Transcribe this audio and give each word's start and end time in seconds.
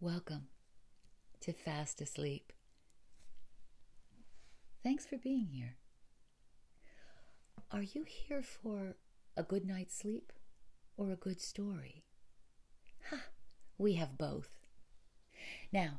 Welcome 0.00 0.46
to 1.40 1.52
Fast 1.52 2.00
Asleep. 2.00 2.52
Thanks 4.84 5.04
for 5.04 5.16
being 5.16 5.48
here. 5.52 5.74
Are 7.72 7.82
you 7.82 8.04
here 8.06 8.40
for 8.40 8.94
a 9.36 9.42
good 9.42 9.66
night's 9.66 9.98
sleep 9.98 10.32
or 10.96 11.10
a 11.10 11.16
good 11.16 11.40
story? 11.40 12.04
Ha! 13.10 13.16
We 13.76 13.94
have 13.94 14.16
both. 14.16 14.50
Now, 15.72 15.98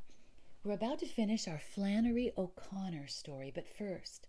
we're 0.63 0.75
about 0.75 0.99
to 0.99 1.05
finish 1.05 1.45
our 1.45 1.59
Flannery 1.59 2.31
O'Connor 2.37 3.07
story, 3.07 3.51
but 3.53 3.67
first, 3.67 4.27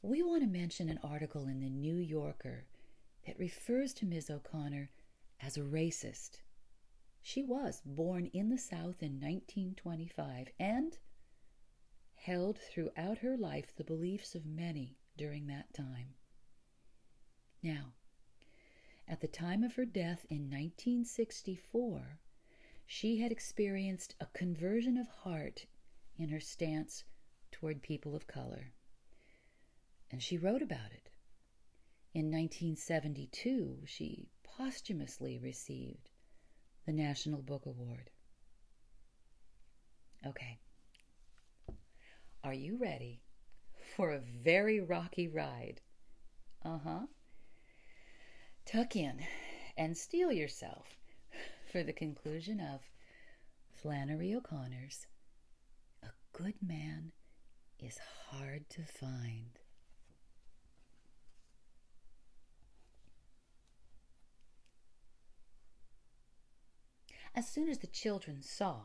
we 0.00 0.22
want 0.22 0.40
to 0.40 0.48
mention 0.48 0.88
an 0.88 1.00
article 1.04 1.46
in 1.46 1.60
the 1.60 1.68
New 1.68 1.96
Yorker 1.96 2.64
that 3.26 3.38
refers 3.38 3.92
to 3.92 4.06
Ms. 4.06 4.30
O'Connor 4.30 4.88
as 5.38 5.58
a 5.58 5.60
racist. 5.60 6.38
She 7.22 7.42
was 7.42 7.82
born 7.84 8.26
in 8.26 8.48
the 8.48 8.58
South 8.58 9.02
in 9.02 9.20
1925 9.20 10.48
and 10.58 10.98
held 12.14 12.58
throughout 12.58 13.18
her 13.18 13.36
life 13.36 13.74
the 13.74 13.84
beliefs 13.84 14.34
of 14.34 14.44
many 14.44 14.98
during 15.16 15.46
that 15.46 15.72
time. 15.74 16.14
Now, 17.62 17.94
at 19.06 19.20
the 19.20 19.28
time 19.28 19.62
of 19.62 19.74
her 19.74 19.84
death 19.84 20.24
in 20.30 20.50
1964, 20.50 22.20
she 22.86 23.18
had 23.18 23.32
experienced 23.32 24.16
a 24.20 24.26
conversion 24.26 24.96
of 24.96 25.08
heart 25.08 25.66
in 26.16 26.28
her 26.30 26.40
stance 26.40 27.04
toward 27.50 27.82
people 27.82 28.14
of 28.14 28.26
color. 28.26 28.72
And 30.10 30.22
she 30.22 30.38
wrote 30.38 30.62
about 30.62 30.92
it. 30.92 31.10
In 32.12 32.26
1972, 32.26 33.82
she 33.86 34.28
posthumously 34.42 35.38
received 35.38 36.09
the 36.90 36.96
National 36.96 37.40
Book 37.40 37.66
Award. 37.66 38.10
Okay. 40.26 40.58
Are 42.42 42.52
you 42.52 42.78
ready 42.78 43.20
for 43.94 44.10
a 44.10 44.18
very 44.42 44.80
rocky 44.80 45.28
ride? 45.28 45.80
Uh 46.64 46.78
huh. 46.84 47.06
Tuck 48.66 48.96
in 48.96 49.20
and 49.76 49.96
steel 49.96 50.32
yourself 50.32 50.88
for 51.70 51.84
the 51.84 51.92
conclusion 51.92 52.58
of 52.58 52.80
Flannery 53.72 54.34
O'Connor's 54.34 55.06
A 56.02 56.08
Good 56.32 56.56
Man 56.60 57.12
is 57.78 58.00
Hard 58.30 58.68
to 58.70 58.82
Find. 58.82 59.59
As 67.32 67.48
soon 67.48 67.68
as 67.68 67.78
the 67.78 67.86
children 67.86 68.42
saw 68.42 68.82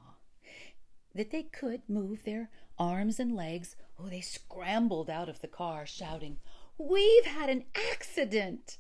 that 1.16 1.32
they 1.32 1.44
could 1.44 1.90
move 1.90 2.24
their 2.24 2.52
arms 2.78 3.20
and 3.20 3.36
legs, 3.36 3.76
oh, 3.98 4.08
they 4.08 4.22
scrambled 4.22 5.10
out 5.10 5.30
of 5.30 5.42
the 5.42 5.48
car, 5.48 5.86
shouting, 5.86 6.40
We've 6.78 7.26
had 7.26 7.50
an 7.50 7.66
accident! 7.74 8.78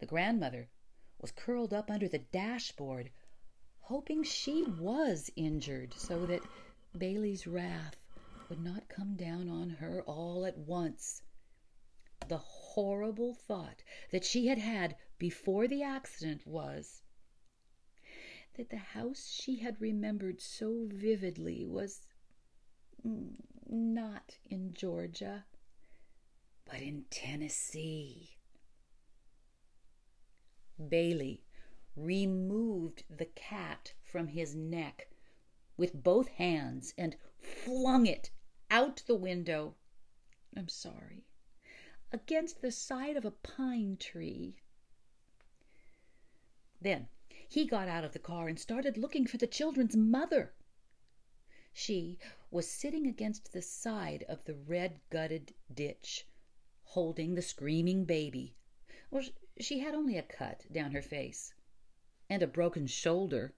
The 0.00 0.06
grandmother 0.06 0.68
was 1.18 1.32
curled 1.32 1.72
up 1.72 1.90
under 1.90 2.08
the 2.08 2.18
dashboard, 2.18 3.10
hoping 3.80 4.22
she 4.22 4.64
was 4.64 5.30
injured 5.34 5.94
so 5.94 6.26
that 6.26 6.42
Bailey's 6.96 7.46
wrath 7.46 7.96
would 8.48 8.62
not 8.62 8.88
come 8.88 9.16
down 9.16 9.48
on 9.48 9.70
her 9.70 10.02
all 10.02 10.44
at 10.44 10.58
once. 10.58 11.22
The 12.28 12.38
horrible 12.38 13.32
thought 13.34 13.82
that 14.10 14.24
she 14.24 14.48
had 14.48 14.58
had 14.58 14.96
before 15.18 15.66
the 15.68 15.82
accident 15.82 16.46
was 16.46 17.03
that 18.56 18.70
the 18.70 18.76
house 18.76 19.28
she 19.30 19.56
had 19.56 19.80
remembered 19.80 20.40
so 20.40 20.86
vividly 20.88 21.64
was 21.66 22.00
not 23.68 24.38
in 24.48 24.72
Georgia, 24.72 25.44
but 26.64 26.80
in 26.80 27.04
Tennessee. 27.10 28.36
Bailey 30.88 31.42
removed 31.96 33.04
the 33.08 33.26
cat 33.26 33.92
from 34.02 34.28
his 34.28 34.54
neck 34.54 35.08
with 35.76 36.02
both 36.02 36.28
hands 36.28 36.94
and 36.96 37.16
flung 37.38 38.06
it 38.06 38.30
out 38.70 39.02
the 39.06 39.14
window. 39.14 39.74
I'm 40.56 40.68
sorry. 40.68 41.24
Against 42.12 42.62
the 42.62 42.70
side 42.70 43.16
of 43.16 43.24
a 43.24 43.30
pine 43.30 43.96
tree. 43.98 44.56
Then 46.80 47.08
he 47.48 47.66
got 47.66 47.88
out 47.88 48.04
of 48.04 48.12
the 48.12 48.18
car 48.18 48.48
and 48.48 48.58
started 48.58 48.96
looking 48.96 49.26
for 49.26 49.36
the 49.36 49.46
children's 49.46 49.96
mother. 49.96 50.52
She 51.72 52.18
was 52.50 52.70
sitting 52.70 53.06
against 53.06 53.52
the 53.52 53.62
side 53.62 54.24
of 54.28 54.44
the 54.44 54.54
red 54.54 55.00
gutted 55.10 55.54
ditch, 55.72 56.26
holding 56.82 57.34
the 57.34 57.42
screaming 57.42 58.04
baby. 58.04 58.54
Well, 59.10 59.24
she 59.60 59.80
had 59.80 59.94
only 59.94 60.16
a 60.16 60.22
cut 60.22 60.64
down 60.72 60.92
her 60.92 61.02
face 61.02 61.54
and 62.30 62.42
a 62.42 62.46
broken 62.46 62.86
shoulder. 62.86 63.54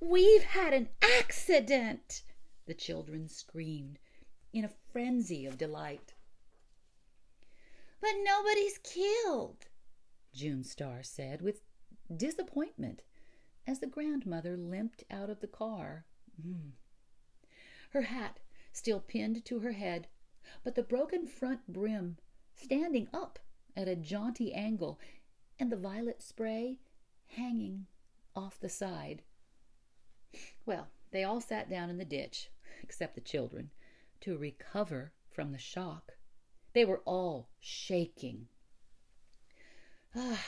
We've 0.00 0.42
had 0.44 0.74
an 0.74 0.90
accident, 1.02 2.22
the 2.66 2.74
children 2.74 3.28
screamed 3.28 3.98
in 4.52 4.64
a 4.64 4.72
frenzy 4.92 5.46
of 5.46 5.58
delight. 5.58 6.14
But 8.00 8.12
nobody's 8.22 8.78
killed, 8.78 9.66
June 10.32 10.62
Star 10.62 11.02
said 11.02 11.40
with 11.40 11.62
disappointment 12.14 13.02
as 13.66 13.78
the 13.78 13.86
grandmother 13.86 14.56
limped 14.56 15.04
out 15.10 15.30
of 15.30 15.40
the 15.40 15.46
car. 15.46 16.04
Mm. 16.40 16.72
Her 17.90 18.02
hat 18.02 18.40
still 18.72 19.00
pinned 19.00 19.44
to 19.46 19.60
her 19.60 19.72
head, 19.72 20.08
but 20.62 20.74
the 20.74 20.82
broken 20.82 21.26
front 21.26 21.66
brim 21.68 22.18
standing 22.56 23.08
up 23.12 23.38
at 23.76 23.88
a 23.88 23.96
jaunty 23.96 24.52
angle, 24.52 24.98
and 25.58 25.70
the 25.70 25.76
violet 25.76 26.22
spray 26.22 26.78
hanging 27.26 27.86
off 28.34 28.58
the 28.60 28.68
side. 28.68 29.22
Well, 30.66 30.88
they 31.10 31.24
all 31.24 31.40
sat 31.40 31.70
down 31.70 31.90
in 31.90 31.98
the 31.98 32.04
ditch, 32.04 32.50
except 32.82 33.14
the 33.14 33.20
children, 33.20 33.70
to 34.20 34.36
recover 34.36 35.12
from 35.30 35.52
the 35.52 35.58
shock. 35.58 36.14
They 36.72 36.84
were 36.84 37.02
all 37.04 37.48
shaking. 37.60 38.48
Ah, 40.16 40.44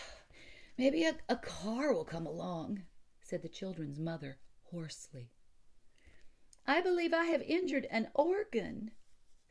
maybe 0.77 1.05
a, 1.05 1.15
a 1.29 1.37
car 1.37 1.93
will 1.93 2.05
come 2.05 2.27
along, 2.27 2.83
said 3.21 3.43
the 3.43 3.49
children's 3.49 3.99
mother 3.99 4.39
hoarsely. 4.71 5.31
I 6.67 6.81
believe 6.81 7.15
I 7.15 7.27
have 7.27 7.43
injured 7.43 7.87
an 7.91 8.09
organ, 8.15 8.91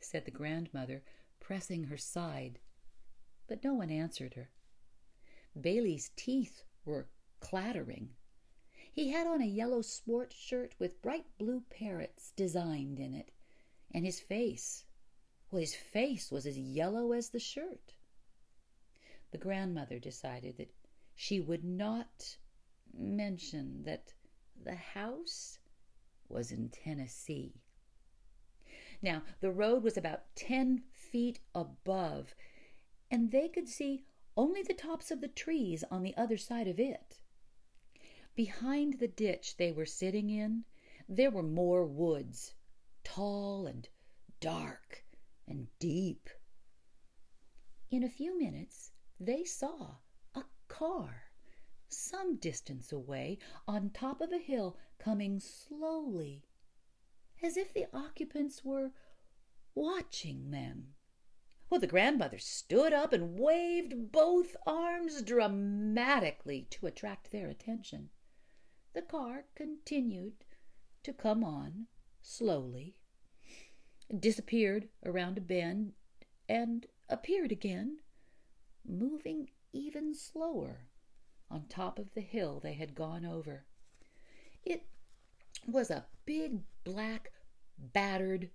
said 0.00 0.24
the 0.24 0.30
grandmother, 0.30 1.02
pressing 1.40 1.84
her 1.84 1.96
side 1.96 2.58
but 3.48 3.62
no 3.62 3.74
one 3.74 3.90
answered 3.90 4.34
her. 4.34 4.50
Bailey's 5.60 6.10
teeth 6.16 6.64
were 6.84 7.08
clattering. 7.40 8.10
He 8.92 9.10
had 9.10 9.26
on 9.26 9.40
a 9.40 9.46
yellow 9.46 9.82
sport 9.82 10.32
shirt 10.32 10.74
with 10.78 11.00
bright 11.02 11.26
blue 11.38 11.62
parrots 11.70 12.32
designed 12.34 12.98
in 12.98 13.14
it, 13.14 13.30
and 13.92 14.04
his 14.04 14.20
face, 14.20 14.84
well, 15.50 15.60
his 15.60 15.74
face 15.74 16.32
was 16.32 16.46
as 16.46 16.58
yellow 16.58 17.12
as 17.12 17.28
the 17.28 17.38
shirt. 17.38 17.94
The 19.30 19.38
grandmother 19.38 19.98
decided 19.98 20.56
that 20.56 20.74
she 21.16 21.40
would 21.40 21.64
not 21.64 22.36
mention 22.92 23.82
that 23.84 24.12
the 24.62 24.74
house 24.74 25.58
was 26.28 26.52
in 26.52 26.68
Tennessee. 26.68 27.62
Now, 29.00 29.22
the 29.40 29.50
road 29.50 29.82
was 29.82 29.96
about 29.96 30.34
ten 30.34 30.82
feet 30.92 31.40
above, 31.54 32.34
and 33.10 33.30
they 33.30 33.48
could 33.48 33.68
see 33.68 34.04
only 34.36 34.62
the 34.62 34.74
tops 34.74 35.10
of 35.10 35.22
the 35.22 35.28
trees 35.28 35.82
on 35.90 36.02
the 36.02 36.16
other 36.16 36.36
side 36.36 36.68
of 36.68 36.78
it. 36.78 37.18
Behind 38.34 38.98
the 38.98 39.08
ditch 39.08 39.56
they 39.56 39.72
were 39.72 39.86
sitting 39.86 40.28
in, 40.28 40.64
there 41.08 41.30
were 41.30 41.42
more 41.42 41.86
woods, 41.86 42.54
tall 43.04 43.66
and 43.66 43.88
dark 44.40 45.04
and 45.48 45.68
deep. 45.78 46.28
In 47.90 48.02
a 48.02 48.10
few 48.10 48.38
minutes 48.38 48.90
they 49.18 49.44
saw 49.44 49.96
car 50.78 51.22
some 51.88 52.36
distance 52.36 52.92
away 52.92 53.38
on 53.66 53.88
top 53.88 54.20
of 54.20 54.30
a 54.30 54.38
hill 54.38 54.76
coming 54.98 55.40
slowly, 55.40 56.44
as 57.42 57.56
if 57.56 57.72
the 57.72 57.86
occupants 57.94 58.62
were 58.62 58.90
watching 59.74 60.50
them. 60.50 60.88
Well, 61.70 61.80
the 61.80 61.86
grandmother 61.86 62.38
stood 62.38 62.92
up 62.92 63.14
and 63.14 63.38
waved 63.38 64.12
both 64.12 64.54
arms 64.66 65.22
dramatically 65.22 66.66
to 66.70 66.86
attract 66.86 67.30
their 67.30 67.48
attention. 67.48 68.10
The 68.92 69.02
car 69.02 69.46
continued 69.54 70.44
to 71.04 71.12
come 71.14 71.42
on 71.42 71.86
slowly, 72.20 72.98
disappeared 74.18 74.88
around 75.04 75.38
a 75.38 75.40
bend, 75.40 75.94
and 76.48 76.86
appeared 77.08 77.50
again, 77.50 77.98
moving 78.84 79.48
even 79.72 80.14
slower 80.14 80.88
on 81.50 81.66
top 81.68 81.98
of 81.98 82.12
the 82.14 82.20
hill 82.20 82.60
they 82.60 82.74
had 82.74 82.94
gone 82.94 83.24
over. 83.24 83.64
It 84.64 84.86
was 85.66 85.90
a 85.90 86.06
big, 86.24 86.60
black, 86.84 87.32
battered, 87.78 88.50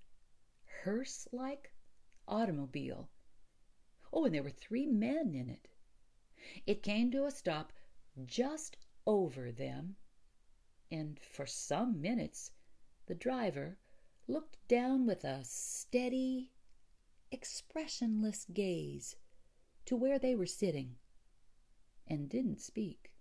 hearse 0.83 1.27
like 1.31 1.73
automobile. 2.27 3.09
Oh, 4.11 4.25
and 4.25 4.35
there 4.35 4.43
were 4.43 4.49
three 4.49 4.85
men 4.85 5.33
in 5.33 5.49
it. 5.49 5.67
It 6.65 6.83
came 6.83 7.11
to 7.11 7.25
a 7.25 7.31
stop 7.31 7.71
just 8.25 8.77
over 9.05 9.51
them, 9.51 9.95
and 10.91 11.19
for 11.19 11.45
some 11.45 12.01
minutes 12.01 12.51
the 13.05 13.15
driver 13.15 13.77
looked 14.27 14.57
down 14.67 15.05
with 15.05 15.23
a 15.23 15.43
steady, 15.43 16.51
expressionless 17.31 18.45
gaze 18.53 19.15
to 19.85 19.95
where 19.95 20.19
they 20.19 20.35
were 20.35 20.45
sitting 20.45 20.97
and 22.11 22.27
didn't 22.27 22.59
speak. 22.59 23.13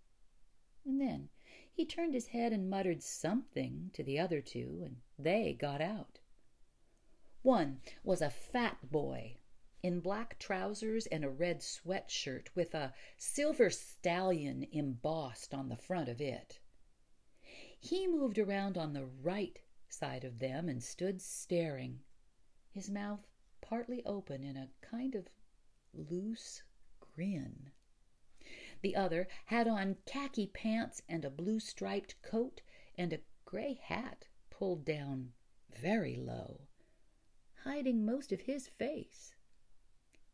And 0.85 1.01
then 1.01 1.29
he 1.73 1.87
turned 1.87 2.13
his 2.13 2.27
head 2.27 2.53
and 2.53 2.69
muttered 2.69 3.05
something 3.05 3.93
to 3.95 4.03
the 4.03 4.19
other 4.19 4.41
two, 4.41 4.83
and 4.85 4.97
they 5.17 5.53
got 5.53 5.81
out. 5.81 6.19
One 7.43 7.83
was 8.03 8.21
a 8.21 8.31
fat 8.31 8.91
boy 8.91 9.37
in 9.81 10.01
black 10.01 10.41
trousers 10.41 11.07
and 11.07 11.25
a 11.25 11.31
red 11.31 11.61
sweatshirt 11.61 12.49
with 12.57 12.75
a 12.75 12.93
silver 13.17 13.71
stallion 13.71 14.67
embossed 14.73 15.55
on 15.55 15.69
the 15.69 15.77
front 15.77 16.09
of 16.09 16.21
it. 16.21 16.59
He 17.79 18.09
moved 18.09 18.41
around 18.41 18.77
on 18.77 18.93
the 18.93 19.07
right 19.07 19.61
side 19.89 20.25
of 20.25 20.41
them 20.41 20.69
and 20.69 20.83
stood 20.83 21.23
staring, 21.23 22.01
his 22.73 22.91
mouth 22.91 23.25
partly 23.61 24.05
open 24.05 24.43
in 24.43 24.57
a 24.57 24.69
kind 24.83 25.15
of 25.15 25.29
loose 25.95 26.65
grin. 26.99 27.71
The 28.83 28.97
other 28.97 29.29
had 29.47 29.69
on 29.69 29.99
khaki 30.07 30.47
pants 30.47 31.03
and 31.09 31.25
a 31.25 31.31
blue 31.31 31.61
striped 31.61 32.21
coat 32.23 32.63
and 32.97 33.13
a 33.13 33.21
gray 33.45 33.75
hat 33.75 34.27
pulled 34.49 34.85
down 34.85 35.33
very 35.69 36.17
low, 36.17 36.69
hiding 37.65 38.05
most 38.05 38.33
of 38.33 38.43
his 38.43 38.69
face. 38.69 39.35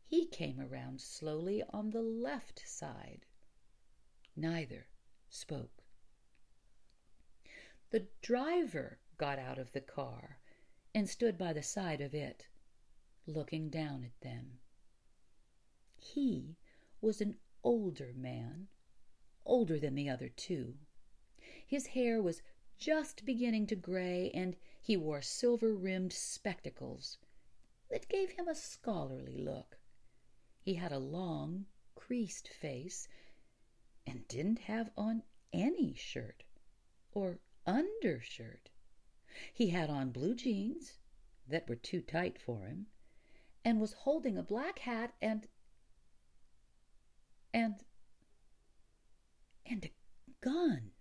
He 0.05 0.25
came 0.25 0.59
around 0.61 1.01
slowly 1.01 1.61
on 1.69 1.89
the 1.89 2.01
left 2.01 2.63
side. 2.65 3.25
Neither 4.35 4.87
spoke. 5.29 5.83
The 7.89 8.07
driver 8.21 8.99
got 9.17 9.39
out 9.39 9.57
of 9.57 9.71
the 9.73 9.81
car 9.81 10.39
and 10.93 11.09
stood 11.09 11.37
by 11.37 11.53
the 11.53 11.63
side 11.63 12.01
of 12.01 12.13
it, 12.13 12.47
looking 13.25 13.69
down 13.69 14.03
at 14.03 14.19
them. 14.21 14.59
He 15.97 16.57
was 17.01 17.19
an 17.19 17.37
older 17.67 18.13
man, 18.15 18.69
older 19.45 19.77
than 19.77 19.93
the 19.93 20.07
other 20.07 20.29
two. 20.29 20.75
His 21.65 21.87
hair 21.87 22.21
was 22.21 22.41
just 22.77 23.25
beginning 23.25 23.67
to 23.67 23.75
gray, 23.75 24.31
and 24.33 24.55
he 24.81 24.95
wore 24.95 25.21
silver 25.21 25.75
rimmed 25.75 26.13
spectacles 26.13 27.17
that 27.91 28.07
gave 28.07 28.31
him 28.31 28.47
a 28.47 28.55
scholarly 28.55 29.37
look. 29.37 29.79
He 30.61 30.75
had 30.75 30.93
a 30.93 30.97
long, 30.97 31.65
creased 31.93 32.47
face 32.47 33.09
and 34.05 34.25
didn't 34.29 34.59
have 34.59 34.89
on 34.95 35.23
any 35.51 35.93
shirt 35.93 36.45
or 37.11 37.41
undershirt. 37.65 38.69
He 39.53 39.71
had 39.71 39.89
on 39.89 40.11
blue 40.11 40.35
jeans 40.35 40.99
that 41.45 41.67
were 41.67 41.75
too 41.75 41.99
tight 41.99 42.39
for 42.39 42.65
him 42.65 42.87
and 43.65 43.81
was 43.81 43.91
holding 43.91 44.37
a 44.37 44.41
black 44.41 44.79
hat 44.79 45.15
and 45.21 45.49
and 47.53 47.75
and 49.65 49.85
a 49.85 49.91
gun. 50.41 50.91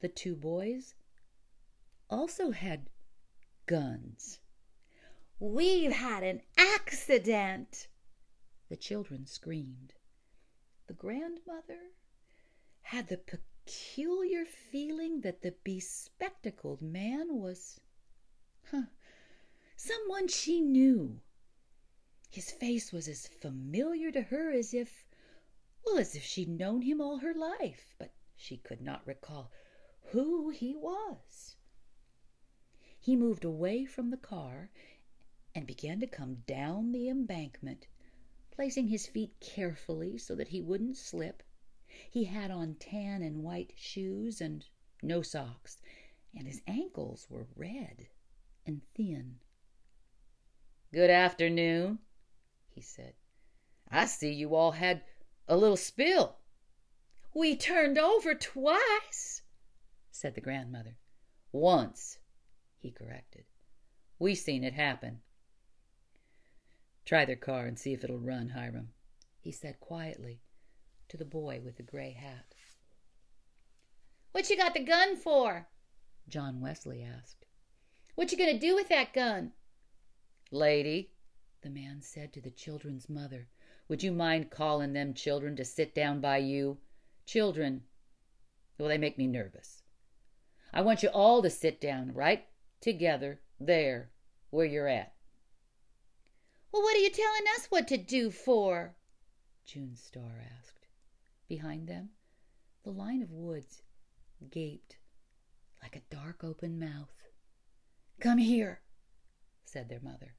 The 0.00 0.08
two 0.08 0.36
boys 0.36 0.94
also 2.10 2.50
had 2.50 2.90
guns. 3.66 4.40
We've 5.38 5.92
had 5.92 6.22
an 6.22 6.42
accident! 6.56 7.88
The 8.68 8.76
children 8.76 9.26
screamed. 9.26 9.94
The 10.86 10.94
grandmother 10.94 11.92
had 12.82 13.08
the 13.08 13.18
peculiar 13.18 14.44
feeling 14.44 15.22
that 15.22 15.42
the 15.42 15.54
bespectacled 15.64 16.82
man 16.82 17.36
was 17.40 17.80
huh, 18.70 18.84
someone 19.76 20.28
she 20.28 20.60
knew. 20.60 21.20
His 22.34 22.50
face 22.50 22.92
was 22.92 23.06
as 23.06 23.28
familiar 23.28 24.10
to 24.10 24.22
her 24.22 24.50
as 24.50 24.74
if, 24.74 25.06
well, 25.86 25.98
as 25.98 26.16
if 26.16 26.24
she'd 26.24 26.48
known 26.48 26.82
him 26.82 27.00
all 27.00 27.18
her 27.18 27.32
life, 27.32 27.94
but 27.96 28.12
she 28.34 28.56
could 28.56 28.80
not 28.80 29.06
recall 29.06 29.52
who 30.06 30.50
he 30.50 30.74
was. 30.74 31.54
He 32.98 33.14
moved 33.14 33.44
away 33.44 33.84
from 33.84 34.10
the 34.10 34.16
car 34.16 34.72
and 35.54 35.64
began 35.64 36.00
to 36.00 36.08
come 36.08 36.42
down 36.48 36.90
the 36.90 37.08
embankment, 37.08 37.86
placing 38.50 38.88
his 38.88 39.06
feet 39.06 39.38
carefully 39.38 40.18
so 40.18 40.34
that 40.34 40.48
he 40.48 40.60
wouldn't 40.60 40.96
slip. 40.96 41.44
He 42.10 42.24
had 42.24 42.50
on 42.50 42.74
tan 42.74 43.22
and 43.22 43.44
white 43.44 43.74
shoes 43.76 44.40
and 44.40 44.66
no 45.04 45.22
socks, 45.22 45.80
and 46.34 46.48
his 46.48 46.62
ankles 46.66 47.30
were 47.30 47.46
red 47.54 48.08
and 48.66 48.82
thin. 48.96 49.38
Good 50.92 51.10
afternoon, 51.10 52.00
he 52.74 52.80
said. 52.80 53.14
I 53.90 54.06
see 54.06 54.32
you 54.32 54.54
all 54.54 54.72
had 54.72 55.02
a 55.46 55.56
little 55.56 55.76
spill. 55.76 56.36
We 57.34 57.56
turned 57.56 57.98
over 57.98 58.34
twice, 58.34 59.42
said 60.10 60.34
the 60.34 60.40
grandmother. 60.40 60.96
Once, 61.52 62.18
he 62.78 62.90
corrected. 62.90 63.44
We 64.18 64.34
seen 64.34 64.64
it 64.64 64.74
happen. 64.74 65.20
Try 67.04 67.24
their 67.24 67.36
car 67.36 67.66
and 67.66 67.78
see 67.78 67.92
if 67.92 68.02
it'll 68.02 68.18
run, 68.18 68.50
Hiram, 68.50 68.90
he 69.40 69.52
said 69.52 69.80
quietly 69.80 70.40
to 71.08 71.16
the 71.16 71.24
boy 71.24 71.60
with 71.62 71.76
the 71.76 71.82
gray 71.82 72.12
hat. 72.12 72.54
What 74.32 74.48
you 74.50 74.56
got 74.56 74.74
the 74.74 74.80
gun 74.80 75.16
for? 75.16 75.68
John 76.28 76.60
Wesley 76.60 77.02
asked. 77.02 77.44
What 78.14 78.32
you 78.32 78.38
gonna 78.38 78.58
do 78.58 78.74
with 78.74 78.88
that 78.88 79.12
gun? 79.12 79.52
Lady, 80.50 81.10
the 81.64 81.70
man 81.70 82.02
said 82.02 82.30
to 82.30 82.42
the 82.42 82.50
children's 82.50 83.08
mother, 83.08 83.48
would 83.88 84.02
you 84.02 84.12
mind 84.12 84.50
calling 84.50 84.92
them 84.92 85.14
children 85.14 85.56
to 85.56 85.64
sit 85.64 85.94
down 85.94 86.20
by 86.20 86.36
you? 86.36 86.76
Children, 87.24 87.82
well, 88.78 88.88
they 88.88 88.98
make 88.98 89.16
me 89.16 89.26
nervous. 89.26 89.82
I 90.74 90.82
want 90.82 91.02
you 91.02 91.08
all 91.08 91.40
to 91.40 91.48
sit 91.48 91.80
down 91.80 92.12
right 92.12 92.44
together 92.82 93.40
there 93.58 94.10
where 94.50 94.66
you're 94.66 94.88
at. 94.88 95.14
Well, 96.70 96.82
what 96.82 96.96
are 96.96 97.00
you 97.00 97.10
telling 97.10 97.44
us 97.56 97.66
what 97.70 97.88
to 97.88 97.96
do 97.96 98.30
for? 98.30 98.94
June 99.64 99.96
Star 99.96 100.42
asked. 100.58 100.86
Behind 101.48 101.88
them, 101.88 102.10
the 102.82 102.90
line 102.90 103.22
of 103.22 103.30
woods 103.30 103.82
gaped 104.50 104.98
like 105.80 105.96
a 105.96 106.14
dark 106.14 106.44
open 106.44 106.78
mouth. 106.78 107.14
Come 108.20 108.38
here, 108.38 108.82
said 109.64 109.88
their 109.88 110.00
mother. 110.00 110.34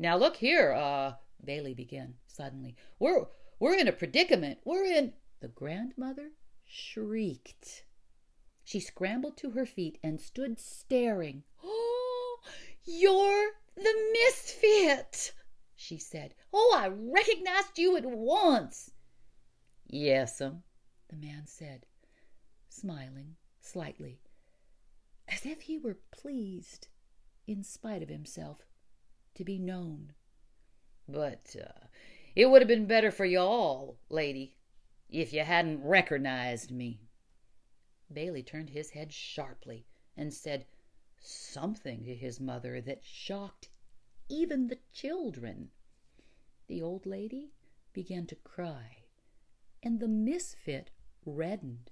Now 0.00 0.16
look 0.16 0.36
here, 0.36 0.72
uh, 0.72 1.16
Bailey 1.44 1.74
began 1.74 2.14
suddenly. 2.26 2.74
We're 2.98 3.26
we're 3.58 3.76
in 3.76 3.86
a 3.86 3.92
predicament. 3.92 4.60
We're 4.64 4.86
in 4.86 5.12
the 5.40 5.48
grandmother 5.48 6.30
shrieked. 6.64 7.84
She 8.64 8.80
scrambled 8.80 9.36
to 9.36 9.50
her 9.50 9.66
feet 9.66 9.98
and 10.02 10.18
stood 10.18 10.58
staring. 10.58 11.42
Oh, 11.62 12.38
you're 12.84 13.50
the 13.76 13.94
misfit! 14.14 15.34
she 15.76 15.98
said. 15.98 16.34
Oh, 16.50 16.74
I 16.74 16.88
recognized 16.88 17.78
you 17.78 17.98
at 17.98 18.06
once. 18.06 18.92
Yes'm, 19.86 20.62
the 21.08 21.16
man 21.16 21.46
said, 21.46 21.84
smiling 22.70 23.36
slightly, 23.60 24.22
as 25.28 25.44
if 25.44 25.60
he 25.60 25.76
were 25.76 25.98
pleased, 26.10 26.88
in 27.46 27.62
spite 27.62 28.02
of 28.02 28.08
himself, 28.08 28.64
to 29.34 29.44
be 29.44 29.58
known. 29.58 30.12
But 31.08 31.56
uh, 31.60 31.86
it 32.36 32.46
would 32.46 32.62
have 32.62 32.68
been 32.68 32.86
better 32.86 33.10
for 33.10 33.24
you 33.24 33.40
all, 33.40 33.98
lady, 34.08 34.56
if 35.08 35.32
you 35.32 35.42
hadn't 35.42 35.84
recognized 35.84 36.70
me. 36.70 37.00
Bailey 38.12 38.42
turned 38.42 38.70
his 38.70 38.90
head 38.90 39.12
sharply 39.12 39.86
and 40.16 40.32
said 40.32 40.66
something 41.20 42.04
to 42.04 42.14
his 42.14 42.40
mother 42.40 42.80
that 42.80 43.04
shocked 43.04 43.68
even 44.28 44.68
the 44.68 44.78
children. 44.92 45.70
The 46.68 46.82
old 46.82 47.06
lady 47.06 47.50
began 47.92 48.26
to 48.26 48.36
cry, 48.36 49.04
and 49.82 49.98
the 49.98 50.08
misfit 50.08 50.90
reddened. 51.26 51.90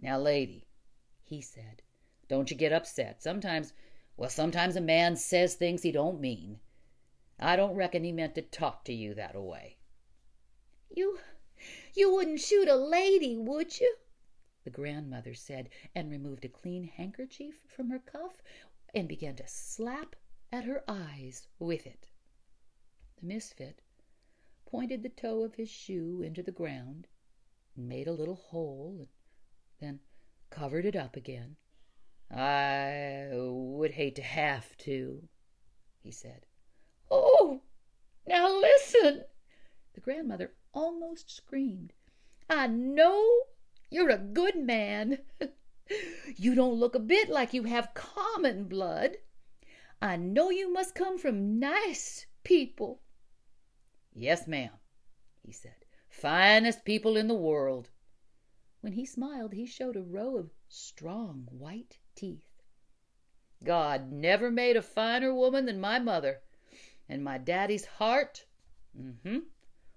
Now, 0.00 0.18
lady, 0.18 0.68
he 1.24 1.40
said, 1.40 1.82
don't 2.28 2.50
you 2.50 2.56
get 2.56 2.72
upset. 2.72 3.22
Sometimes, 3.22 3.72
well, 4.18 4.28
sometimes 4.28 4.76
a 4.76 4.80
man 4.80 5.16
says 5.16 5.54
things 5.54 5.82
he 5.82 5.92
don't 5.92 6.20
mean. 6.20 6.58
I 7.38 7.56
don't 7.56 7.76
reckon 7.76 8.02
he 8.02 8.12
meant 8.12 8.34
to 8.34 8.42
talk 8.42 8.84
to 8.84 8.92
you 8.92 9.14
that 9.14 9.40
way. 9.40 9.78
You, 10.90 11.20
you 11.94 12.12
wouldn't 12.12 12.40
shoot 12.40 12.68
a 12.68 12.76
lady, 12.76 13.38
would 13.38 13.80
you? 13.80 13.96
the 14.64 14.70
grandmother 14.70 15.32
said, 15.32 15.70
and 15.94 16.10
removed 16.10 16.44
a 16.44 16.48
clean 16.48 16.84
handkerchief 16.84 17.54
from 17.68 17.88
her 17.88 18.00
cuff 18.00 18.42
and 18.92 19.08
began 19.08 19.36
to 19.36 19.46
slap 19.46 20.14
at 20.50 20.64
her 20.64 20.82
eyes 20.88 21.46
with 21.58 21.86
it. 21.86 22.08
The 23.20 23.26
misfit 23.26 23.80
pointed 24.66 25.02
the 25.02 25.08
toe 25.08 25.42
of 25.42 25.54
his 25.54 25.70
shoe 25.70 26.22
into 26.22 26.42
the 26.42 26.52
ground 26.52 27.06
and 27.76 27.88
made 27.88 28.08
a 28.08 28.12
little 28.12 28.34
hole 28.34 29.08
and 29.80 29.88
then 29.88 30.00
covered 30.50 30.84
it 30.84 30.96
up 30.96 31.16
again. 31.16 31.56
I 32.30 33.28
would 33.32 33.92
hate 33.92 34.14
to 34.16 34.22
have 34.22 34.76
to, 34.78 35.28
he 36.02 36.10
said. 36.10 36.46
Oh, 37.10 37.62
now 38.26 38.54
listen, 38.60 39.24
the 39.94 40.00
grandmother 40.00 40.52
almost 40.74 41.34
screamed. 41.34 41.94
I 42.50 42.66
know 42.66 43.44
you're 43.90 44.10
a 44.10 44.18
good 44.18 44.56
man. 44.56 45.18
you 46.36 46.54
don't 46.54 46.74
look 46.74 46.94
a 46.94 47.00
bit 47.00 47.30
like 47.30 47.54
you 47.54 47.64
have 47.64 47.94
common 47.94 48.64
blood. 48.64 49.16
I 50.00 50.16
know 50.16 50.50
you 50.50 50.72
must 50.72 50.94
come 50.94 51.18
from 51.18 51.58
nice 51.58 52.26
people. 52.44 53.00
Yes, 54.14 54.46
ma'am, 54.46 54.70
he 55.42 55.52
said. 55.52 55.84
Finest 56.10 56.84
people 56.84 57.16
in 57.16 57.28
the 57.28 57.34
world. 57.34 57.90
When 58.80 58.92
he 58.92 59.06
smiled, 59.06 59.54
he 59.54 59.66
showed 59.66 59.96
a 59.96 60.02
row 60.02 60.36
of 60.36 60.50
strong 60.68 61.48
white 61.50 61.98
teeth. 62.18 62.42
God 63.64 64.10
never 64.10 64.50
made 64.50 64.76
a 64.76 64.82
finer 64.82 65.32
woman 65.32 65.66
than 65.66 65.80
my 65.80 65.98
mother, 65.98 66.40
and 67.08 67.22
my 67.22 67.38
daddy's 67.38 67.84
heart 67.84 68.44
mm-hmm, 68.98 69.38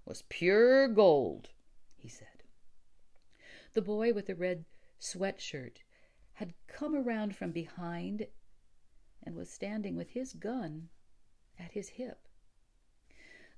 was 0.06 0.24
pure 0.30 0.88
gold, 0.88 1.50
he 1.96 2.08
said. 2.08 2.28
The 3.74 3.82
boy 3.82 4.14
with 4.14 4.28
the 4.28 4.36
red 4.36 4.66
sweatshirt 5.00 5.78
had 6.34 6.54
come 6.68 6.96
around 6.96 7.36
from 7.36 7.52
behind 7.52 8.28
and 9.24 9.36
was 9.36 9.50
standing 9.50 9.96
with 9.96 10.10
his 10.12 10.34
gun 10.34 10.90
at 11.60 11.72
his 11.72 11.90
hip. 11.90 12.28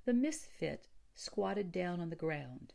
The 0.04 0.14
misfit 0.14 0.88
squatted 1.14 1.72
down 1.72 2.00
on 2.00 2.10
the 2.10 2.16
ground. 2.16 2.74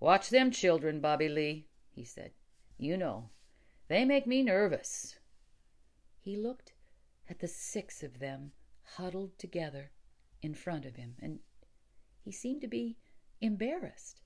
Watch 0.00 0.30
them 0.30 0.50
children, 0.50 1.00
Bobby 1.00 1.28
Lee, 1.28 1.66
he 1.90 2.04
said. 2.04 2.30
You 2.78 2.96
know, 2.96 3.30
they 3.88 4.04
make 4.04 4.26
me 4.26 4.42
nervous. 4.42 5.16
He 6.20 6.36
looked 6.36 6.72
at 7.28 7.40
the 7.40 7.48
six 7.48 8.02
of 8.02 8.18
them 8.18 8.52
huddled 8.96 9.38
together 9.38 9.90
in 10.42 10.54
front 10.54 10.84
of 10.84 10.96
him, 10.96 11.14
and 11.20 11.40
he 12.22 12.30
seemed 12.30 12.60
to 12.60 12.68
be 12.68 12.96
embarrassed 13.40 14.20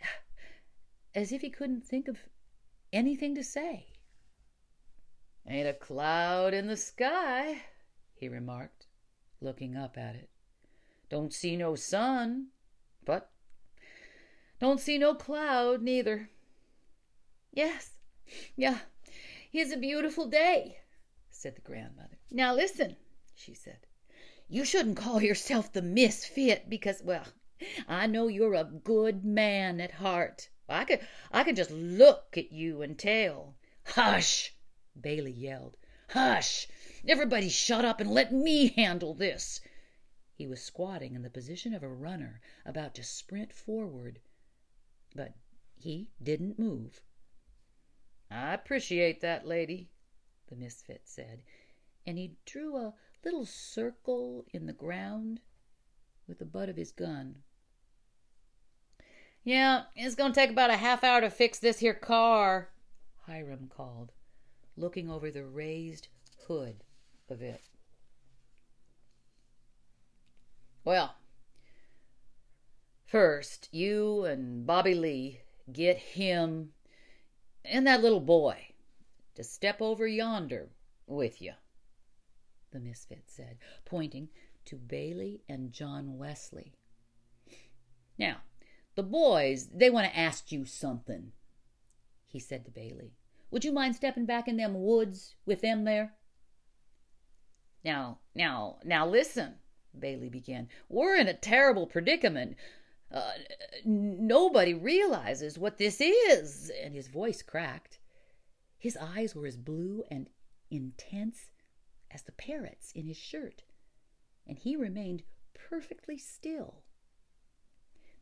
as 1.14 1.32
if 1.32 1.40
he 1.40 1.50
couldn't 1.50 1.84
think 1.84 2.08
of 2.08 2.18
anything 2.92 3.34
to 3.34 3.44
say. 3.44 3.86
Ain't 5.46 5.68
a 5.68 5.72
cloud 5.72 6.54
in 6.54 6.66
the 6.68 6.76
sky, 6.76 7.62
he 8.14 8.28
remarked, 8.28 8.86
looking 9.40 9.76
up 9.76 9.98
at 9.98 10.14
it. 10.14 10.30
Don't 11.08 11.32
see 11.32 11.56
no 11.56 11.74
sun, 11.74 12.48
but 13.04 13.30
don't 14.60 14.80
see 14.80 14.98
no 14.98 15.14
cloud 15.14 15.82
neither. 15.82 16.30
Yes, 17.52 17.90
yeah, 18.56 18.78
it's 19.52 19.72
a 19.72 19.76
beautiful 19.76 20.26
day, 20.26 20.78
said 21.30 21.56
the 21.56 21.60
grandmother. 21.60 22.18
Now 22.30 22.54
listen, 22.54 22.96
she 23.34 23.54
said. 23.54 23.86
You 24.48 24.64
shouldn't 24.64 24.96
call 24.96 25.22
yourself 25.22 25.72
the 25.72 25.82
misfit 25.82 26.68
because, 26.68 27.02
well, 27.02 27.26
I 27.88 28.06
know 28.06 28.28
you're 28.28 28.54
a 28.54 28.64
good 28.64 29.24
man 29.24 29.80
at 29.80 29.92
heart. 29.92 30.50
I 30.68 30.84
could 30.84 31.00
I 31.30 31.44
could 31.44 31.56
just 31.56 31.70
look 31.70 32.36
at 32.36 32.52
you 32.52 32.82
and 32.82 32.98
tell. 32.98 33.56
Hush! 33.84 34.54
Bailey 35.00 35.32
yelled. 35.32 35.76
Hush! 36.10 36.68
Everybody 37.06 37.48
shut 37.48 37.84
up 37.84 38.00
and 38.00 38.10
let 38.10 38.32
me 38.32 38.68
handle 38.68 39.14
this. 39.14 39.60
He 40.34 40.46
was 40.46 40.62
squatting 40.62 41.14
in 41.14 41.22
the 41.22 41.30
position 41.30 41.72
of 41.74 41.82
a 41.82 41.88
runner 41.88 42.40
about 42.64 42.94
to 42.96 43.02
sprint 43.02 43.52
forward, 43.52 44.20
but 45.14 45.34
he 45.76 46.10
didn't 46.22 46.58
move. 46.58 47.00
I 48.52 48.54
appreciate 48.54 49.22
that, 49.22 49.46
lady, 49.46 49.88
the 50.50 50.56
misfit 50.56 51.00
said, 51.06 51.40
and 52.06 52.18
he 52.18 52.34
drew 52.44 52.76
a 52.76 52.92
little 53.24 53.46
circle 53.46 54.44
in 54.52 54.66
the 54.66 54.74
ground 54.74 55.40
with 56.28 56.38
the 56.38 56.44
butt 56.44 56.68
of 56.68 56.76
his 56.76 56.92
gun. 56.92 57.36
Yeah, 59.42 59.84
it's 59.96 60.16
to 60.34 60.38
take 60.38 60.50
about 60.50 60.68
a 60.68 60.76
half 60.76 61.02
hour 61.02 61.22
to 61.22 61.30
fix 61.30 61.60
this 61.60 61.78
here 61.78 61.94
car, 61.94 62.68
Hiram 63.26 63.70
called, 63.74 64.12
looking 64.76 65.08
over 65.08 65.30
the 65.30 65.46
raised 65.46 66.08
hood 66.46 66.84
of 67.30 67.40
it. 67.40 67.62
Well, 70.84 71.14
first, 73.06 73.70
you 73.72 74.26
and 74.26 74.66
Bobby 74.66 74.94
Lee 74.94 75.40
get 75.72 75.96
him 75.96 76.74
and 77.64 77.86
that 77.86 78.02
little 78.02 78.20
boy 78.20 78.74
to 79.34 79.44
step 79.44 79.80
over 79.80 80.06
yonder 80.06 80.70
with 81.06 81.40
you, 81.40 81.52
the 82.72 82.80
misfit 82.80 83.24
said, 83.26 83.58
pointing 83.84 84.28
to 84.66 84.76
Bailey 84.76 85.42
and 85.48 85.72
John 85.72 86.18
Wesley. 86.18 86.74
Now, 88.18 88.38
the 88.94 89.02
boys, 89.02 89.68
they 89.74 89.90
want 89.90 90.06
to 90.06 90.18
ask 90.18 90.52
you 90.52 90.64
something, 90.64 91.32
he 92.26 92.38
said 92.38 92.64
to 92.64 92.70
Bailey. 92.70 93.14
Would 93.50 93.64
you 93.64 93.72
mind 93.72 93.96
stepping 93.96 94.26
back 94.26 94.48
in 94.48 94.56
them 94.56 94.74
woods 94.74 95.36
with 95.44 95.60
them 95.60 95.84
there? 95.84 96.14
Now, 97.84 98.20
now, 98.34 98.78
now 98.84 99.06
listen, 99.06 99.54
Bailey 99.98 100.28
began. 100.28 100.68
We're 100.88 101.16
in 101.16 101.28
a 101.28 101.34
terrible 101.34 101.86
predicament. 101.86 102.56
Uh, 103.12 103.32
nobody 103.84 104.74
realizes 104.74 105.58
what 105.58 105.78
this 105.78 106.00
is. 106.00 106.70
And 106.82 106.94
his 106.94 107.08
voice 107.08 107.42
cracked. 107.42 107.98
His 108.78 108.96
eyes 108.96 109.34
were 109.34 109.46
as 109.46 109.56
blue 109.56 110.02
and 110.10 110.28
intense 110.70 111.50
as 112.10 112.22
the 112.22 112.32
parrot's 112.32 112.92
in 112.92 113.06
his 113.06 113.16
shirt, 113.16 113.62
and 114.46 114.58
he 114.58 114.76
remained 114.76 115.22
perfectly 115.54 116.18
still. 116.18 116.82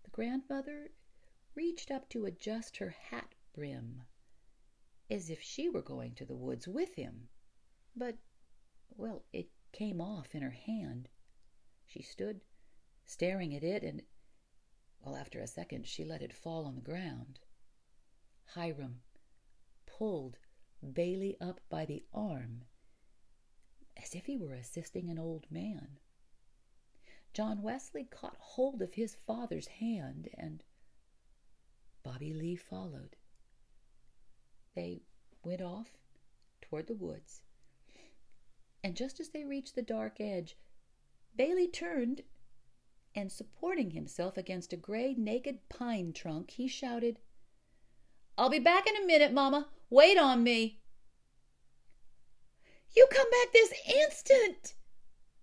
The 0.05 0.11
grandmother 0.11 0.91
reached 1.55 1.91
up 1.91 2.09
to 2.11 2.27
adjust 2.27 2.77
her 2.77 2.95
hat 3.11 3.35
brim, 3.55 4.03
as 5.11 5.31
if 5.31 5.43
she 5.43 5.69
were 5.69 5.83
going 5.83 6.15
to 6.17 6.25
the 6.25 6.37
woods 6.37 6.69
with 6.69 6.95
him. 6.95 7.29
But, 7.97 8.17
well, 8.97 9.25
it 9.33 9.49
came 9.73 10.01
off 10.01 10.35
in 10.35 10.43
her 10.43 10.57
hand. 10.67 11.09
She 11.87 12.03
stood 12.03 12.41
staring 13.05 13.57
at 13.57 13.65
it, 13.65 13.83
and, 13.83 14.03
well, 15.03 15.17
after 15.17 15.41
a 15.41 15.47
second, 15.47 15.87
she 15.87 16.05
let 16.05 16.23
it 16.23 16.33
fall 16.33 16.67
on 16.67 16.75
the 16.75 16.81
ground. 16.81 17.41
Hiram 18.55 19.01
pulled 19.87 20.39
Bailey 20.93 21.37
up 21.41 21.61
by 21.69 21.85
the 21.85 22.05
arm, 22.13 22.65
as 23.97 24.15
if 24.15 24.27
he 24.27 24.37
were 24.37 24.55
assisting 24.55 25.09
an 25.09 25.19
old 25.19 25.47
man. 25.51 25.99
John 27.33 27.63
Wesley 27.63 28.05
caught 28.05 28.37
hold 28.39 28.83
of 28.83 28.95
his 28.95 29.15
father's 29.27 29.69
hand, 29.69 30.29
and 30.35 30.63
Bobby 32.03 32.33
Lee 32.33 32.57
followed. 32.57 33.17
They 34.75 35.03
went 35.45 35.63
off 35.63 35.97
toward 36.61 36.87
the 36.87 36.95
woods, 36.95 37.43
and 38.83 38.97
just 38.97 39.21
as 39.21 39.29
they 39.31 39.45
reached 39.45 39.75
the 39.75 39.83
dark 39.83 40.21
edge, 40.21 40.57
Bailey 41.37 41.69
turned, 41.69 42.23
and 43.15 43.31
supporting 43.31 43.91
himself 43.91 44.37
against 44.37 44.73
a 44.73 44.77
gray, 44.77 45.15
naked 45.15 45.69
pine 45.69 46.13
trunk, 46.13 46.53
he 46.53 46.69
shouted, 46.69 47.19
I'll 48.39 48.51
be 48.51 48.59
back 48.59 48.87
in 48.87 48.97
a 48.97 49.07
minute, 49.07 49.33
Mama. 49.33 49.69
Wait 49.91 50.17
on 50.17 50.43
me. 50.43 50.81
You 52.97 53.07
come 53.11 53.31
back 53.31 53.53
this 53.53 53.73
instant, 53.87 54.75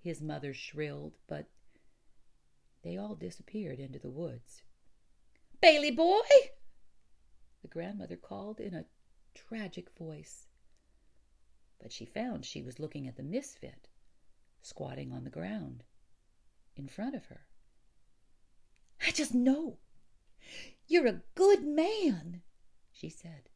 his 0.01 0.21
mother 0.21 0.53
shrilled, 0.53 1.17
but 1.27 1.47
they 2.83 2.97
all 2.97 3.15
disappeared 3.15 3.79
into 3.79 3.99
the 3.99 4.09
woods. 4.09 4.63
Bailey 5.61 5.91
boy! 5.91 6.21
The 7.61 7.67
grandmother 7.67 8.15
called 8.15 8.59
in 8.59 8.73
a 8.73 8.85
tragic 9.33 9.89
voice. 9.97 10.47
But 11.79 11.91
she 11.91 12.05
found 12.05 12.45
she 12.45 12.61
was 12.61 12.79
looking 12.79 13.07
at 13.07 13.15
the 13.15 13.23
misfit, 13.23 13.87
squatting 14.61 15.11
on 15.11 15.23
the 15.23 15.29
ground 15.29 15.83
in 16.75 16.87
front 16.87 17.15
of 17.15 17.25
her. 17.25 17.46
I 19.07 19.11
just 19.11 19.33
know 19.33 19.77
you're 20.85 21.07
a 21.07 21.21
good 21.33 21.63
man, 21.63 22.41
she 22.91 23.07
said 23.07 23.47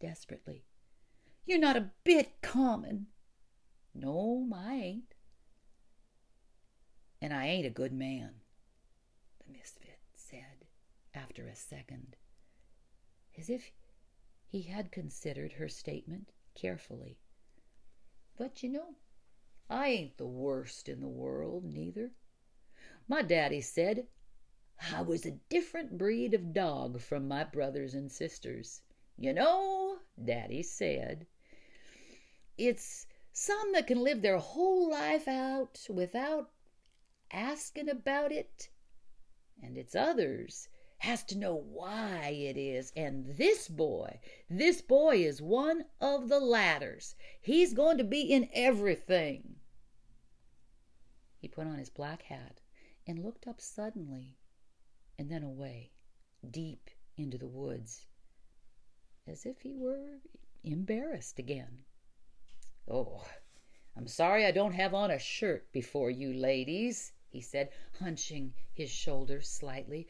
desperately. 0.00 0.64
You're 1.46 1.60
not 1.60 1.76
a 1.76 1.92
bit 2.02 2.42
common. 2.42 3.06
No, 3.94 4.48
I 4.52 4.74
ain't. 4.74 5.14
And 7.22 7.32
I 7.32 7.46
ain't 7.46 7.66
a 7.66 7.70
good 7.70 7.92
man 7.92 8.40
the 9.38 9.52
misfit 9.52 10.00
said 10.12 10.66
after 11.14 11.46
a 11.46 11.54
second, 11.54 12.16
as 13.38 13.48
if 13.48 13.70
He 14.48 14.62
had 14.62 14.90
considered 14.90 15.52
her 15.52 15.68
statement 15.68 16.32
carefully. 16.56 17.20
But 18.36 18.64
you 18.64 18.70
know, 18.70 18.96
I 19.68 19.86
ain't 19.86 20.18
the 20.18 20.26
worst 20.26 20.88
in 20.88 21.00
the 21.00 21.06
world, 21.06 21.64
neither. 21.64 22.10
My 23.06 23.22
daddy 23.22 23.60
said 23.60 24.08
I 24.92 25.02
was 25.02 25.26
a 25.26 25.38
different 25.50 25.98
breed 25.98 26.32
of 26.32 26.54
dog 26.54 27.00
from 27.00 27.28
my 27.28 27.44
brothers 27.44 27.92
and 27.92 28.10
sisters. 28.10 28.80
You 29.18 29.34
know, 29.34 29.98
daddy 30.24 30.62
said, 30.62 31.26
it's 32.56 33.06
some 33.32 33.72
that 33.72 33.86
can 33.86 34.02
live 34.02 34.22
their 34.22 34.38
whole 34.38 34.90
life 34.90 35.28
out 35.28 35.86
without 35.90 36.50
asking 37.30 37.90
about 37.90 38.32
it, 38.32 38.70
and 39.62 39.76
it's 39.76 39.94
others 39.94 40.68
has 40.98 41.24
to 41.24 41.38
know 41.38 41.54
why 41.54 42.28
it 42.28 42.56
is. 42.56 42.92
And 42.96 43.36
this 43.36 43.68
boy, 43.68 44.20
this 44.48 44.80
boy 44.80 45.16
is 45.18 45.42
one 45.42 45.84
of 46.00 46.28
the 46.28 46.40
ladders. 46.40 47.14
He's 47.40 47.74
going 47.74 47.98
to 47.98 48.04
be 48.04 48.22
in 48.22 48.48
everything. 48.54 49.56
He 51.38 51.48
put 51.48 51.66
on 51.66 51.78
his 51.78 51.90
black 51.90 52.22
hat 52.22 52.60
and 53.06 53.22
looked 53.22 53.46
up 53.46 53.60
suddenly 53.60 54.36
and 55.20 55.30
then 55.30 55.42
away, 55.42 55.90
deep 56.50 56.88
into 57.18 57.36
the 57.36 57.46
woods, 57.46 58.06
as 59.28 59.44
if 59.44 59.60
he 59.60 59.76
were 59.76 60.18
embarrassed 60.64 61.38
again. 61.38 61.82
Oh, 62.90 63.26
I'm 63.94 64.06
sorry 64.06 64.46
I 64.46 64.50
don't 64.50 64.72
have 64.72 64.94
on 64.94 65.10
a 65.10 65.18
shirt 65.18 65.70
before 65.72 66.10
you 66.10 66.32
ladies, 66.32 67.12
he 67.28 67.42
said, 67.42 67.68
hunching 67.98 68.54
his 68.72 68.88
shoulders 68.88 69.46
slightly. 69.46 70.08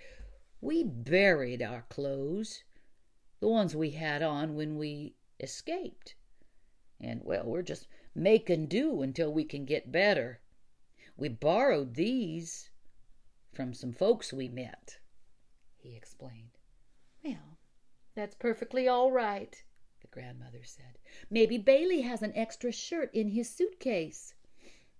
We 0.60 0.84
buried 0.84 1.60
our 1.60 1.86
clothes, 1.88 2.62
the 3.40 3.48
ones 3.48 3.74
we 3.74 3.90
had 3.90 4.22
on 4.22 4.54
when 4.54 4.78
we 4.78 5.16
escaped. 5.40 6.14
And, 7.00 7.20
well, 7.24 7.42
we're 7.46 7.62
just 7.62 7.88
making 8.14 8.68
do 8.68 9.02
until 9.02 9.32
we 9.32 9.42
can 9.42 9.64
get 9.64 9.90
better. 9.90 10.40
We 11.16 11.30
borrowed 11.30 11.96
these 11.96 12.70
from 13.52 13.74
some 13.74 13.92
folks 13.92 14.32
we 14.32 14.48
met, 14.48 14.99
he 15.82 15.96
explained. 15.96 16.58
Well, 17.24 17.58
that's 18.14 18.34
perfectly 18.34 18.88
all 18.88 19.12
right, 19.12 19.62
the 20.00 20.08
grandmother 20.08 20.62
said. 20.64 20.98
Maybe 21.30 21.58
Bailey 21.58 22.02
has 22.02 22.22
an 22.22 22.32
extra 22.34 22.72
shirt 22.72 23.10
in 23.14 23.28
his 23.28 23.48
suitcase. 23.50 24.34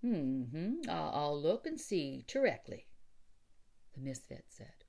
Mm-hmm. 0.03 0.89
I'll, 0.89 1.11
I'll 1.13 1.41
look 1.41 1.67
and 1.67 1.79
see 1.79 2.25
directly, 2.27 2.87
the 3.93 4.01
misfit 4.01 4.45
said. 4.49 4.85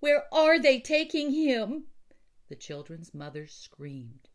Where 0.00 0.24
are 0.32 0.58
they 0.58 0.80
taking 0.80 1.32
him? 1.32 1.84
The 2.48 2.56
children's 2.56 3.14
mother 3.14 3.46
screamed. 3.46 4.28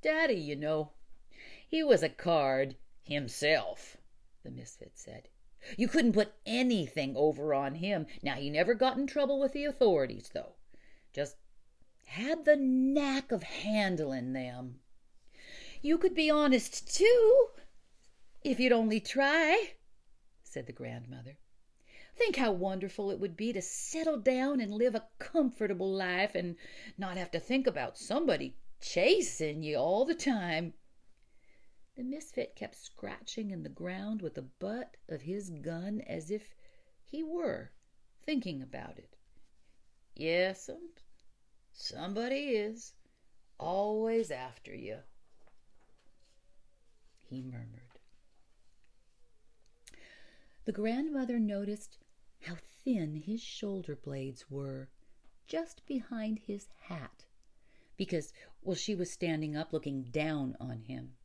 Daddy, 0.00 0.34
you 0.34 0.56
know, 0.56 0.92
he 1.68 1.82
was 1.82 2.02
a 2.02 2.08
card 2.08 2.76
himself, 3.02 3.96
the 4.42 4.50
misfit 4.50 4.92
said. 4.94 5.28
You 5.76 5.88
couldn't 5.88 6.12
put 6.12 6.34
anything 6.44 7.16
over 7.16 7.54
on 7.54 7.76
him. 7.76 8.06
Now, 8.22 8.34
he 8.34 8.50
never 8.50 8.74
got 8.74 8.96
in 8.96 9.06
trouble 9.06 9.38
with 9.38 9.52
the 9.52 9.64
authorities, 9.64 10.30
though. 10.32 10.54
Just 11.12 11.36
had 12.06 12.44
the 12.44 12.56
knack 12.56 13.32
of 13.32 13.42
handling 13.42 14.32
them. 14.32 14.80
You 15.80 15.98
could 15.98 16.14
be 16.14 16.30
honest, 16.30 16.94
too, 16.94 17.48
if 18.42 18.60
you'd 18.60 18.72
only 18.72 19.00
try, 19.00 19.74
said 20.42 20.66
the 20.66 20.72
grandmother. 20.72 21.36
Think 22.14 22.36
how 22.36 22.52
wonderful 22.52 23.10
it 23.10 23.18
would 23.18 23.36
be 23.36 23.52
to 23.52 23.62
settle 23.62 24.18
down 24.18 24.60
and 24.60 24.70
live 24.70 24.94
a 24.94 25.06
comfortable 25.18 25.90
life 25.90 26.34
and 26.34 26.56
not 26.98 27.16
have 27.16 27.30
to 27.30 27.40
think 27.40 27.66
about 27.66 27.96
somebody 27.96 28.54
chasing 28.80 29.62
you 29.62 29.76
all 29.76 30.04
the 30.04 30.14
time. 30.14 30.74
The 31.94 32.02
misfit 32.02 32.56
kept 32.56 32.76
scratching 32.76 33.50
in 33.50 33.62
the 33.62 33.68
ground 33.68 34.22
with 34.22 34.34
the 34.34 34.42
butt 34.42 34.96
of 35.08 35.22
his 35.22 35.50
gun 35.50 36.00
as 36.00 36.30
if 36.30 36.54
he 37.04 37.22
were 37.22 37.72
thinking 38.24 38.62
about 38.62 38.98
it. 38.98 39.16
Yes'm, 40.14 40.80
somebody 41.72 42.56
is 42.56 42.94
always 43.58 44.30
after 44.30 44.74
you, 44.74 44.98
he 47.20 47.42
murmured. 47.42 47.98
The 50.64 50.72
grandmother 50.72 51.38
noticed 51.38 51.98
how 52.42 52.56
thin 52.84 53.16
his 53.16 53.42
shoulder 53.42 53.96
blades 53.96 54.50
were 54.50 54.88
just 55.46 55.84
behind 55.86 56.38
his 56.38 56.68
hat 56.88 57.26
because, 57.96 58.32
well, 58.62 58.76
she 58.76 58.94
was 58.94 59.10
standing 59.10 59.56
up 59.56 59.72
looking 59.72 60.04
down 60.04 60.56
on 60.58 60.80
him. 60.82 61.16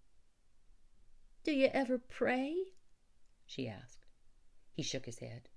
Do 1.47 1.53
you 1.53 1.69
ever 1.71 1.97
pray? 1.97 2.57
she 3.45 3.69
asked. 3.69 4.05
He 4.73 4.83
shook 4.83 5.05
his 5.05 5.19
head. 5.19 5.47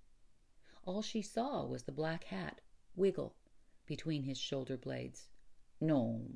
All 0.85 1.03
she 1.03 1.20
saw 1.20 1.66
was 1.66 1.83
the 1.83 1.90
black 1.90 2.22
hat 2.22 2.61
wiggle 2.94 3.35
between 3.87 4.22
his 4.22 4.38
shoulder 4.38 4.76
blades. 4.76 5.31
No, 5.81 6.29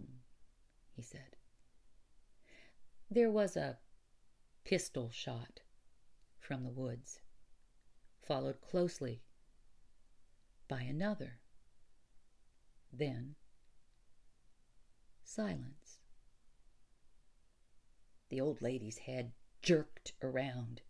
he 0.91 1.03
said. 1.03 1.37
There 3.09 3.31
was 3.31 3.57
a 3.57 3.79
pistol 4.65 5.09
shot 5.13 5.61
from 6.41 6.65
the 6.65 6.73
woods 6.73 7.21
followed 8.23 8.61
closely 8.61 9.23
by 10.67 10.81
another. 10.81 11.39
Then 12.93 13.37
silence. 15.23 16.01
The 18.31 18.41
old 18.41 18.61
lady's 18.61 18.99
head 18.99 19.31
jerked 19.65 20.13
around. 20.23 20.83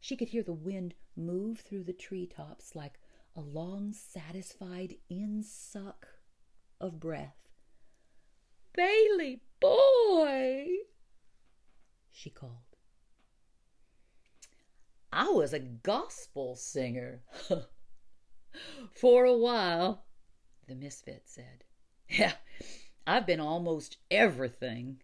She 0.00 0.16
could 0.16 0.28
hear 0.28 0.42
the 0.42 0.52
wind 0.52 0.94
move 1.16 1.60
through 1.60 1.84
the 1.84 1.94
tree 1.94 2.26
tops 2.26 2.76
like 2.76 3.00
a 3.34 3.40
long, 3.40 3.92
satisfied 3.92 4.96
insuck 5.10 6.04
of 6.78 7.00
breath. 7.00 7.48
Bailey, 8.74 9.40
boy, 9.60 10.66
she 12.12 12.28
called. 12.28 12.52
I 15.10 15.28
was 15.30 15.54
a 15.54 15.58
gospel 15.58 16.54
singer. 16.54 17.22
For 18.92 19.24
a 19.24 19.36
while, 19.36 20.04
the 20.68 20.74
misfit 20.74 21.22
said. 21.24 21.64
Yeah, 22.08 22.32
I've 23.06 23.26
been 23.26 23.40
almost 23.40 23.96
everything. 24.10 25.00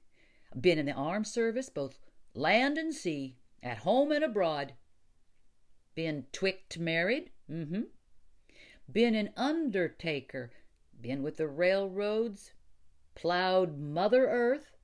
Been 0.59 0.79
in 0.79 0.87
the 0.87 0.93
armed 0.93 1.27
service, 1.27 1.71
both 1.71 1.99
land 2.35 2.79
and 2.79 2.95
sea, 2.95 3.37
at 3.63 3.79
home 3.79 4.11
and 4.11 4.25
abroad. 4.25 4.75
Been 5.95 6.27
twict 6.33 6.79
married, 6.79 7.31
mm-hmm. 7.51 7.83
Been 8.91 9.15
an 9.15 9.31
undertaker, 9.37 10.51
been 11.01 11.23
with 11.23 11.37
the 11.37 11.47
railroads, 11.47 12.53
plowed 13.15 13.79
Mother 13.79 14.27
Earth, 14.29 14.77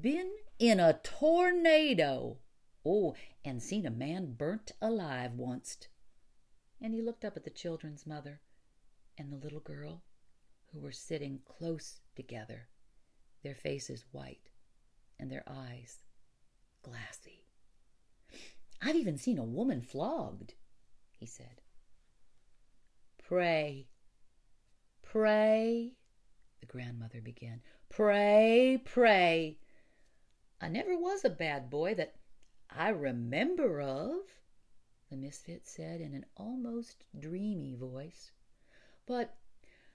been 0.00 0.30
in 0.58 0.80
a 0.80 0.94
tornado. 1.02 2.38
Oh, 2.84 3.14
and 3.44 3.62
seen 3.62 3.86
a 3.86 3.90
man 3.90 4.32
burnt 4.32 4.72
alive 4.80 5.32
onct. 5.38 5.88
And 6.80 6.94
he 6.94 7.02
looked 7.02 7.24
up 7.24 7.36
at 7.36 7.44
the 7.44 7.50
children's 7.50 8.06
mother 8.06 8.40
and 9.18 9.30
the 9.30 9.36
little 9.36 9.60
girl, 9.60 10.02
who 10.72 10.80
were 10.80 10.92
sitting 10.92 11.40
close 11.44 12.00
together, 12.16 12.68
their 13.42 13.54
faces 13.54 14.06
white 14.12 14.48
and 15.18 15.30
their 15.30 15.44
eyes 15.46 15.98
glassy. 16.82 17.44
I've 18.82 18.96
even 18.96 19.18
seen 19.18 19.38
a 19.38 19.44
woman 19.44 19.82
flogged, 19.82 20.54
he 21.18 21.26
said. 21.26 21.60
Pray, 23.18 23.88
pray, 25.02 25.92
the 26.60 26.66
grandmother 26.66 27.20
began. 27.20 27.60
Pray, 27.88 28.82
pray. 28.84 29.58
I 30.60 30.68
never 30.68 30.96
was 30.96 31.24
a 31.24 31.30
bad 31.30 31.70
boy 31.70 31.94
that 31.94 32.14
I 32.70 32.90
remember 32.90 33.80
of, 33.80 34.20
the 35.10 35.16
misfit 35.16 35.66
said 35.66 36.00
in 36.00 36.14
an 36.14 36.24
almost 36.36 37.04
dreamy 37.18 37.74
voice. 37.74 38.30
But 39.06 39.36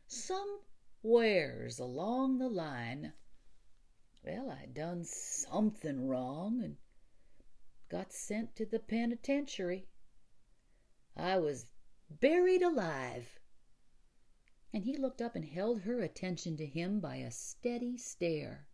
somewheres 0.07 1.79
along 1.79 2.37
the 2.37 2.49
line, 2.49 3.13
well, 4.25 4.49
I 4.49 4.65
done 4.65 5.03
something 5.03 6.07
wrong 6.07 6.63
and 6.63 6.77
got 7.89 8.11
sent 8.11 8.55
to 8.55 8.65
the 8.65 8.79
penitentiary. 8.79 9.87
I 11.15 11.37
was 11.37 11.67
buried 12.09 12.63
alive. 12.63 13.39
And 14.73 14.83
he 14.83 14.97
looked 14.97 15.21
up 15.21 15.35
and 15.35 15.45
held 15.45 15.81
her 15.81 15.99
attention 15.99 16.57
to 16.57 16.65
him 16.65 16.99
by 16.99 17.17
a 17.17 17.29
steady 17.29 17.97
stare. 17.97 18.67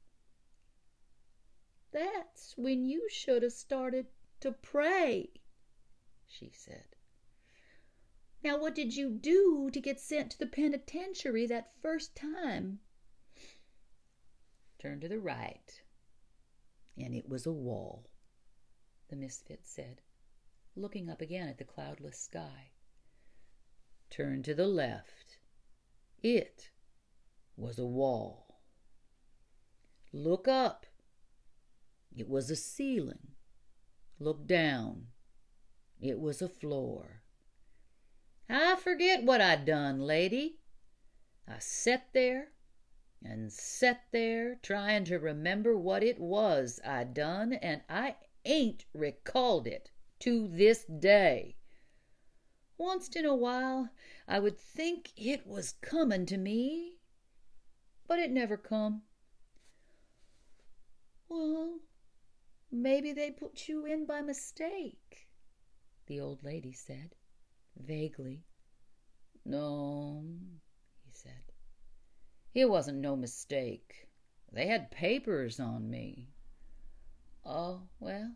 That's 1.92 2.58
when 2.58 2.86
you 2.86 3.10
should 3.10 3.44
have 3.44 3.52
started 3.52 4.08
to 4.40 4.54
pray, 4.54 5.32
she 6.28 6.50
said. 6.54 6.96
Now, 8.42 8.58
what 8.58 8.74
did 8.74 8.96
you 8.96 9.10
do 9.10 9.70
to 9.70 9.82
get 9.82 10.00
sent 10.00 10.32
to 10.32 10.40
the 10.40 10.48
penitentiary 10.48 11.46
that 11.48 11.74
first 11.82 12.16
time? 12.16 12.80
Turn 14.82 15.00
to 15.02 15.08
the 15.08 15.20
right, 15.20 15.80
and 16.98 17.14
it 17.14 17.30
was 17.30 17.46
a 17.46 17.52
wall, 17.52 18.10
the 19.10 19.16
misfit 19.16 19.60
said, 19.62 20.02
looking 20.76 21.08
up 21.08 21.22
again 21.22 21.48
at 21.48 21.60
the 21.60 21.64
cloudless 21.64 22.18
sky. 22.18 22.72
Turn 24.10 24.42
to 24.42 24.56
the 24.56 24.66
left. 24.66 25.38
It 26.24 26.72
was 27.56 27.78
a 27.78 27.86
wall. 27.86 28.56
Look 30.12 30.48
up. 30.48 30.88
It 32.18 32.28
was 32.28 32.50
a 32.50 32.56
ceiling. 32.56 33.34
Look 34.20 34.48
down. 34.48 35.10
It 36.02 36.20
was 36.20 36.42
a 36.42 36.50
floor. 36.50 37.22
I 38.50 38.78
forget 38.78 39.22
what 39.24 39.42
I 39.42 39.58
done, 39.58 40.00
lady. 40.00 40.58
I 41.48 41.60
set 41.60 42.08
there 42.14 42.48
and 43.24 43.52
set 43.52 44.04
there 44.12 44.56
trying 44.64 45.06
to 45.06 45.18
remember 45.18 45.78
what 45.78 46.04
it 46.04 46.20
was 46.20 46.80
I 46.86 47.04
done, 47.04 47.54
and 47.54 47.82
I 47.90 48.16
ain't 48.46 48.86
recalled 48.94 49.68
it 49.68 49.92
to 50.20 50.48
this 50.48 50.86
day. 50.86 51.56
Onct 52.80 53.16
in 53.16 53.26
a 53.26 53.36
while 53.36 53.90
I 54.28 54.40
would 54.40 54.58
think 54.58 55.12
it 55.16 55.46
was 55.46 55.76
comin' 55.82 56.26
to 56.28 56.38
me, 56.38 56.98
but 58.08 58.20
it 58.20 58.32
never 58.32 58.58
come. 58.58 59.04
Well, 61.30 61.80
maybe 62.72 63.14
they 63.14 63.32
put 63.32 63.70
you 63.70 63.86
in 63.86 64.06
by 64.06 64.22
mistake, 64.22 65.28
the 66.08 66.20
old 66.20 66.44
lady 66.44 66.74
said, 66.74 67.16
vaguely. 67.78 68.44
No. 69.46 70.24
It 72.54 72.70
wasn't 72.70 73.00
no 73.00 73.16
mistake. 73.16 74.08
They 74.52 74.68
had 74.68 74.92
papers 74.92 75.60
on 75.60 75.90
me. 75.90 76.28
Oh, 77.46 77.88
well, 78.00 78.36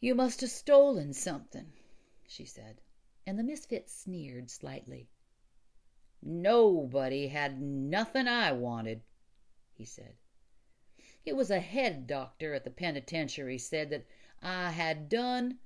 you 0.00 0.14
must 0.14 0.40
have 0.42 0.50
stolen 0.50 1.12
something, 1.12 1.72
she 2.26 2.44
said, 2.44 2.80
and 3.26 3.38
the 3.38 3.42
misfit 3.42 3.88
sneered 3.88 4.50
slightly. 4.50 5.08
Nobody 6.22 7.28
had 7.28 7.60
nothing 7.60 8.28
I 8.28 8.52
wanted, 8.52 9.02
he 9.74 9.84
said. 9.84 10.14
It 11.24 11.36
was 11.36 11.50
a 11.50 11.60
head 11.60 12.06
doctor 12.06 12.54
at 12.54 12.64
the 12.64 12.70
penitentiary 12.70 13.58
said 13.58 13.90
that 13.90 14.06
I 14.42 14.70
had 14.70 15.08
done 15.08 15.58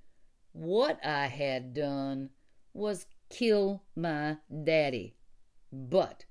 what 0.53 1.05
I 1.05 1.27
had 1.27 1.75
done 1.75 2.31
was 2.73 3.07
kill 3.29 3.83
my 3.97 4.39
daddy. 4.65 5.17
But 5.73 6.25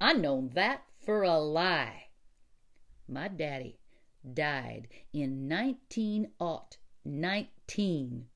I 0.00 0.12
known 0.12 0.50
that 0.50 0.84
for 1.04 1.22
a 1.22 1.38
lie. 1.38 2.08
My 3.08 3.28
daddy 3.28 3.80
died 4.34 4.88
in 5.12 5.48
19 5.48 6.28
19 7.04 8.28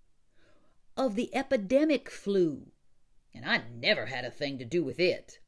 of 0.96 1.14
the 1.14 1.34
epidemic 1.34 2.10
flu, 2.10 2.72
and 3.34 3.44
I 3.44 3.62
never 3.74 4.06
had 4.06 4.24
a 4.24 4.30
thing 4.30 4.58
to 4.58 4.64
do 4.64 4.82
with 4.82 4.98
it. 4.98 5.38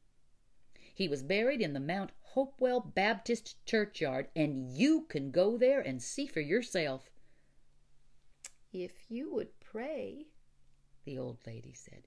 He 0.94 1.08
was 1.08 1.22
buried 1.22 1.60
in 1.60 1.72
the 1.72 1.80
Mount 1.80 2.12
Hopewell 2.20 2.80
Baptist 2.80 3.56
churchyard, 3.66 4.28
and 4.36 4.70
you 4.70 5.06
can 5.08 5.30
go 5.30 5.56
there 5.56 5.80
and 5.80 6.02
see 6.02 6.26
for 6.26 6.40
yourself. 6.40 7.10
If 8.72 9.10
you 9.10 9.32
would 9.32 9.58
pray, 9.60 10.26
the 11.04 11.18
old 11.18 11.38
lady 11.46 11.72
said, 11.72 12.06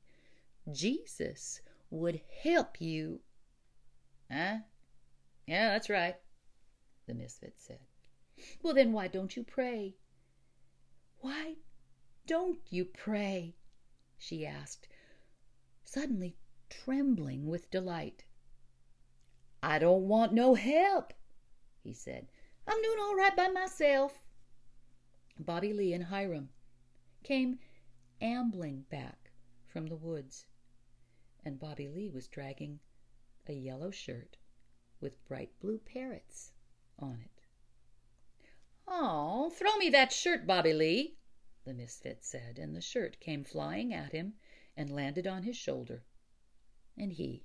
Jesus 0.71 1.61
would 1.89 2.21
help 2.43 2.79
you 2.79 3.21
Huh? 4.31 4.57
Yeah, 5.45 5.69
that's 5.69 5.89
right, 5.89 6.15
the 7.07 7.13
misfit 7.13 7.53
said. 7.57 7.79
Well, 8.61 8.73
then 8.73 8.91
why 8.91 9.07
don't 9.07 9.35
you 9.35 9.43
pray? 9.43 9.95
Why 11.19 11.55
don't 12.25 12.59
you 12.69 12.85
pray? 12.85 13.55
she 14.17 14.45
asked, 14.45 14.87
suddenly 15.85 16.35
trembling 16.69 17.47
with 17.47 17.71
delight. 17.71 18.25
I 19.63 19.79
don't 19.79 20.07
want 20.07 20.33
no 20.33 20.55
help, 20.55 21.13
he 21.81 21.93
said. 21.93 22.27
I'm 22.67 22.81
doing 22.81 22.99
all 22.99 23.15
right 23.15 23.35
by 23.35 23.47
myself. 23.47 24.21
Bobby 25.39 25.71
Lee 25.71 25.93
and 25.93 26.03
Hiram 26.03 26.49
came 27.23 27.59
ambling 28.21 28.81
back 28.89 29.31
from 29.65 29.87
the 29.87 29.95
woods, 29.95 30.45
and 31.45 31.59
Bobby 31.59 31.87
Lee 31.87 32.09
was 32.09 32.27
dragging 32.27 32.79
a 33.49 33.53
yellow 33.53 33.91
shirt 33.91 34.37
with 34.99 35.25
bright 35.27 35.51
blue 35.59 35.79
parrots 35.79 36.51
on 36.99 37.19
it. 37.23 37.43
Oh, 38.87 39.49
throw 39.49 39.75
me 39.77 39.89
that 39.89 40.11
shirt, 40.11 40.47
Bobby 40.47 40.73
Lee, 40.73 41.17
the 41.65 41.73
misfit 41.73 42.23
said, 42.23 42.57
and 42.57 42.75
the 42.75 42.81
shirt 42.81 43.19
came 43.19 43.43
flying 43.43 43.93
at 43.93 44.13
him 44.13 44.33
and 44.75 44.89
landed 44.89 45.27
on 45.27 45.43
his 45.43 45.57
shoulder, 45.57 46.03
and 46.97 47.11
he 47.11 47.43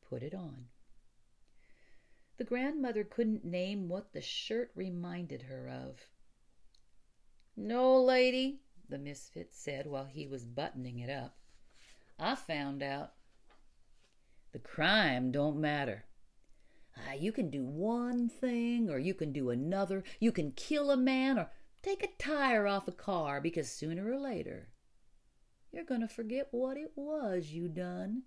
put 0.00 0.22
it 0.22 0.34
on. 0.34 0.68
The 2.38 2.44
grandmother 2.44 3.04
couldn't 3.04 3.44
name 3.44 3.88
what 3.88 4.12
the 4.12 4.20
shirt 4.20 4.70
reminded 4.74 5.42
her 5.42 5.68
of. 5.68 6.08
No, 7.56 8.02
lady, 8.02 8.60
the 8.88 8.98
misfit 8.98 9.54
said 9.54 9.86
while 9.86 10.04
he 10.04 10.26
was 10.26 10.44
buttoning 10.44 10.98
it 10.98 11.08
up. 11.08 11.38
I 12.18 12.34
found 12.34 12.82
out 12.82 13.14
the 14.56 14.62
crime 14.62 15.30
don't 15.30 15.60
matter. 15.60 16.06
Ah, 16.96 17.12
you 17.12 17.30
can 17.30 17.50
do 17.50 17.62
one 17.62 18.26
thing 18.26 18.88
or 18.88 18.98
you 18.98 19.12
can 19.12 19.30
do 19.30 19.50
another. 19.50 20.02
You 20.18 20.32
can 20.32 20.52
kill 20.52 20.90
a 20.90 20.96
man 20.96 21.38
or 21.38 21.50
take 21.82 22.02
a 22.02 22.08
tire 22.18 22.66
off 22.66 22.88
a 22.88 22.92
car 22.92 23.38
because 23.38 23.70
sooner 23.70 24.10
or 24.10 24.18
later 24.18 24.70
you're 25.70 25.84
going 25.84 26.00
to 26.00 26.08
forget 26.08 26.48
what 26.52 26.78
it 26.78 26.92
was 26.96 27.50
you 27.50 27.68
done 27.68 28.22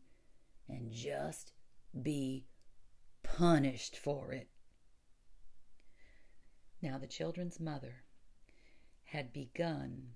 and 0.67 0.91
just 0.91 1.51
be 1.99 2.45
punished 3.23 3.97
for 3.97 4.31
it. 4.31 4.49
Now 6.79 6.99
the 6.99 7.07
children's 7.07 7.59
mother 7.59 8.03
had 9.05 9.33
begun 9.33 10.09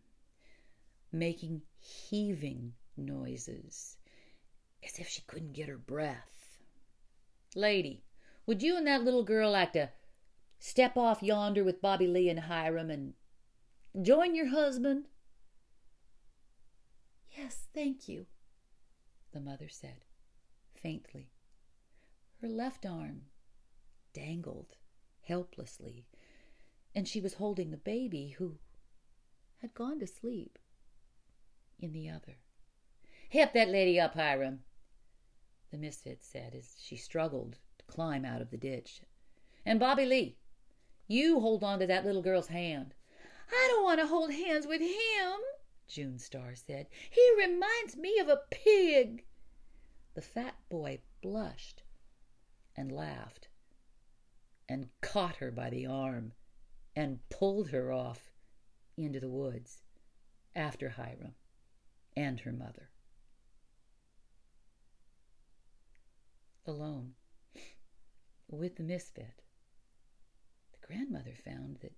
making 1.11 1.63
heaving 1.79 2.73
noises 2.95 3.97
as 4.85 4.99
if 4.99 5.07
she 5.07 5.21
couldn't 5.27 5.53
get 5.53 5.69
her 5.69 5.77
breath. 5.77 6.59
Lady, 7.55 8.03
would 8.45 8.61
you 8.61 8.75
and 8.77 8.87
that 8.87 9.03
little 9.03 9.23
girl 9.23 9.51
like 9.51 9.73
to 9.73 9.89
step 10.59 10.97
off 10.97 11.23
yonder 11.23 11.63
with 11.63 11.81
Bobby 11.81 12.07
Lee 12.07 12.29
and 12.29 12.41
Hiram 12.41 12.89
and 12.89 13.13
join 14.01 14.35
your 14.35 14.47
husband? 14.47 15.05
Yes, 17.37 17.67
thank 17.73 18.07
you, 18.07 18.25
the 19.31 19.39
mother 19.39 19.69
said, 19.69 20.05
faintly. 20.73 21.31
Her 22.41 22.47
left 22.47 22.85
arm 22.85 23.23
dangled 24.13 24.75
helplessly, 25.21 26.05
and 26.93 27.07
she 27.07 27.21
was 27.21 27.35
holding 27.35 27.71
the 27.71 27.77
baby 27.77 28.35
who 28.37 28.57
had 29.61 29.73
gone 29.73 29.99
to 29.99 30.07
sleep 30.07 30.59
in 31.79 31.93
the 31.93 32.09
other. 32.09 32.37
Help 33.29 33.53
that 33.53 33.69
lady 33.69 33.99
up, 33.99 34.13
Hiram, 34.13 34.59
the 35.73 35.79
misfit 35.79 36.23
said 36.23 36.53
as 36.53 36.75
she 36.79 36.95
struggled 36.95 37.57
to 37.79 37.85
climb 37.85 38.23
out 38.23 38.41
of 38.41 38.51
the 38.51 38.57
ditch. 38.57 39.01
And 39.65 39.79
Bobby 39.79 40.05
Lee, 40.05 40.37
you 41.07 41.39
hold 41.39 41.63
on 41.63 41.79
to 41.79 41.87
that 41.87 42.05
little 42.05 42.21
girl's 42.21 42.47
hand. 42.47 42.93
I 43.51 43.67
don't 43.71 43.83
want 43.83 43.99
to 43.99 44.05
hold 44.05 44.31
hands 44.31 44.67
with 44.67 44.81
him, 44.81 45.39
June 45.87 46.19
Star 46.19 46.53
said. 46.53 46.85
He 47.09 47.27
reminds 47.39 47.97
me 47.97 48.19
of 48.19 48.29
a 48.29 48.41
pig. 48.51 49.25
The 50.13 50.21
fat 50.21 50.53
boy 50.69 50.99
blushed 51.23 51.81
and 52.75 52.91
laughed 52.91 53.47
and 54.69 54.89
caught 55.01 55.37
her 55.37 55.49
by 55.49 55.71
the 55.71 55.87
arm 55.87 56.33
and 56.95 57.27
pulled 57.29 57.69
her 57.69 57.91
off 57.91 58.31
into 58.95 59.19
the 59.19 59.29
woods 59.29 59.81
after 60.55 60.89
Hiram 60.89 61.33
and 62.15 62.39
her 62.41 62.53
mother. 62.53 62.92
Alone 66.67 67.13
with 68.47 68.75
the 68.75 68.83
misfit, 68.83 69.41
the 70.71 70.87
grandmother 70.87 71.33
found 71.43 71.77
that 71.81 71.93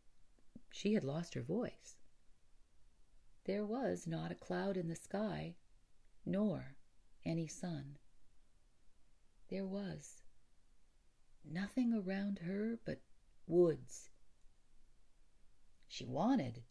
she 0.72 0.94
had 0.94 1.04
lost 1.04 1.34
her 1.34 1.42
voice. 1.42 1.98
There 3.46 3.66
was 3.66 4.08
not 4.08 4.32
a 4.32 4.36
cloud 4.36 4.78
in 4.78 4.88
the 4.88 4.96
sky, 4.96 5.56
nor 6.26 6.76
any 7.24 7.48
sun. 7.48 7.98
There 9.50 9.66
was 9.66 10.24
nothing 11.44 11.94
around 11.94 12.40
her 12.40 12.80
but 12.86 13.02
woods. 13.48 14.10
She 15.88 16.06
wanted 16.06 16.64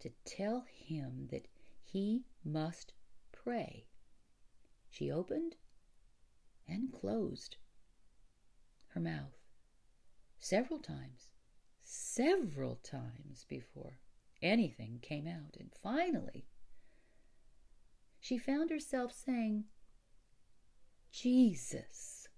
to 0.00 0.10
tell 0.24 0.64
him 0.68 1.28
that 1.30 1.46
he 1.82 2.24
must 2.44 2.94
pray. 3.32 3.86
She 4.88 5.10
opened 5.10 5.56
and 6.68 6.92
closed 6.92 7.56
her 8.88 9.00
mouth 9.00 9.36
several 10.38 10.78
times, 10.78 11.30
several 11.82 12.76
times 12.76 13.44
before 13.48 13.98
anything 14.42 14.98
came 15.02 15.26
out. 15.26 15.56
And 15.58 15.70
finally, 15.82 16.46
she 18.20 18.38
found 18.38 18.70
herself 18.70 19.12
saying, 19.12 19.64
Jesus, 21.10 22.28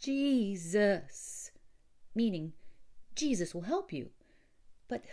Jesus, 0.00 1.50
meaning 2.14 2.52
Jesus 3.14 3.54
will 3.54 3.62
help 3.62 3.92
you. 3.92 4.10
But 4.88 5.04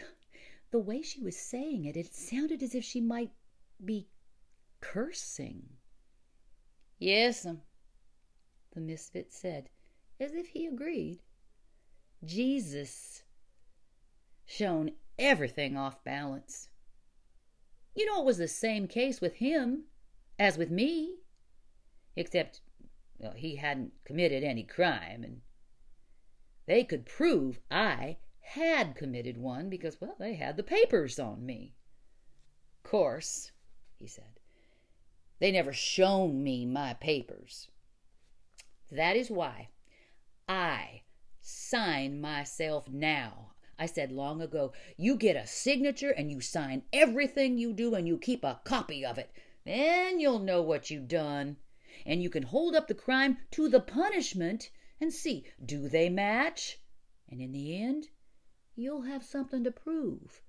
the 0.71 0.79
way 0.79 1.01
she 1.01 1.21
was 1.21 1.37
saying 1.37 1.85
it, 1.85 1.95
it 1.95 2.13
sounded 2.13 2.63
as 2.63 2.75
if 2.75 2.83
she 2.83 3.01
might 3.01 3.31
be 3.83 4.07
cursing. 4.81 5.76
Yes'm, 6.99 7.61
the 8.73 8.81
misfit 8.81 9.31
said, 9.31 9.69
as 10.19 10.33
if 10.33 10.47
he 10.47 10.65
agreed. 10.65 11.19
Jesus 12.23 13.23
shown 14.45 14.91
everything 15.19 15.77
off 15.77 16.03
balance. 16.03 16.69
You 17.95 18.05
know, 18.05 18.21
it 18.21 18.25
was 18.25 18.37
the 18.37 18.47
same 18.47 18.87
case 18.87 19.21
with 19.21 19.35
him 19.35 19.85
as 20.39 20.57
with 20.57 20.71
me, 20.71 21.17
except 22.15 22.61
he 23.35 23.55
hadn't 23.55 23.93
committed 24.05 24.43
any 24.43 24.63
crime, 24.63 25.23
and 25.23 25.41
they 26.65 26.83
could 26.83 27.05
prove 27.05 27.59
I 27.69 28.17
had 28.39 28.95
committed 28.95 29.37
one 29.37 29.69
because, 29.69 29.99
well, 29.99 30.15
they 30.19 30.35
had 30.35 30.57
the 30.57 30.63
papers 30.63 31.19
on 31.19 31.45
me. 31.45 31.75
Course, 32.83 33.51
he 33.95 34.07
said, 34.07 34.36
they 35.39 35.51
never 35.51 35.73
shown 35.73 36.43
me 36.43 36.65
my 36.65 36.93
papers. 36.93 37.67
That 38.91 39.15
is 39.15 39.29
why 39.29 39.69
I 40.47 41.01
sign 41.41 42.21
myself 42.21 42.89
now. 42.89 43.51
I 43.79 43.85
said 43.85 44.11
long 44.11 44.41
ago, 44.41 44.73
you 44.95 45.15
get 45.15 45.35
a 45.35 45.45
signature 45.45 46.09
and 46.09 46.31
you 46.31 46.41
sign 46.41 46.83
everything 46.91 47.57
you 47.57 47.73
do 47.73 47.93
and 47.93 48.07
you 48.07 48.17
keep 48.17 48.43
a 48.43 48.59
copy 48.63 49.05
of 49.05 49.17
it. 49.17 49.31
Then 49.65 50.19
you'll 50.19 50.39
know 50.39 50.61
what 50.61 50.89
you've 50.89 51.07
done. 51.07 51.57
And 52.05 52.23
you 52.23 52.29
can 52.29 52.43
hold 52.43 52.75
up 52.75 52.87
the 52.87 52.95
crime 52.95 53.37
to 53.51 53.69
the 53.69 53.79
punishment 53.79 54.71
and 54.99 55.13
see 55.13 55.45
do 55.63 55.87
they 55.89 56.09
match? 56.09 56.79
And 57.29 57.41
in 57.41 57.51
the 57.51 57.75
end, 57.81 58.07
you'll 58.75 59.03
have 59.03 59.23
something 59.23 59.63
to 59.63 59.71
prove. 59.71 60.41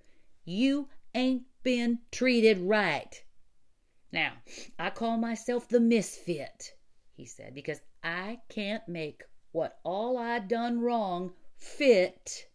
You 0.44 0.88
ain't 1.14 1.42
been 1.62 1.98
treated 2.10 2.58
right. 2.58 3.22
Now, 4.12 4.32
I 4.78 4.90
call 4.90 5.18
myself 5.18 5.68
the 5.68 5.80
misfit, 5.80 6.74
he 7.14 7.26
said, 7.26 7.54
because 7.54 7.80
I 8.02 8.40
can't 8.48 8.88
make 8.88 9.22
what 9.52 9.78
all 9.84 10.16
I 10.16 10.38
done 10.38 10.80
wrong 10.80 11.32
fit 11.56 12.48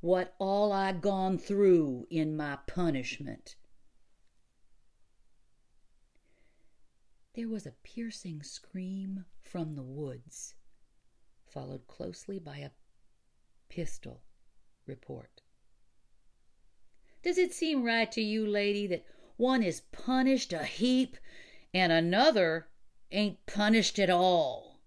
what 0.00 0.34
all 0.38 0.72
I 0.72 0.92
gone 0.92 1.38
through 1.38 2.06
in 2.10 2.36
my 2.36 2.58
punishment. 2.66 3.56
There 7.34 7.48
was 7.48 7.66
a 7.66 7.74
piercing 7.82 8.42
scream 8.42 9.24
from 9.42 9.74
the 9.74 9.82
woods, 9.82 10.54
followed 11.44 11.86
closely 11.86 12.38
by 12.38 12.58
a 12.58 12.70
pistol 13.68 14.22
report. 14.86 15.42
Does 17.22 17.36
it 17.36 17.52
seem 17.52 17.82
right 17.82 18.10
to 18.12 18.22
you, 18.22 18.46
lady, 18.46 18.86
that 18.86 19.04
one 19.36 19.62
is 19.62 19.80
punished 19.80 20.52
a 20.52 20.64
heap 20.64 21.16
and 21.72 21.92
another 21.92 22.68
ain't 23.10 23.44
punished 23.46 23.98
at 23.98 24.10
all? 24.10 24.80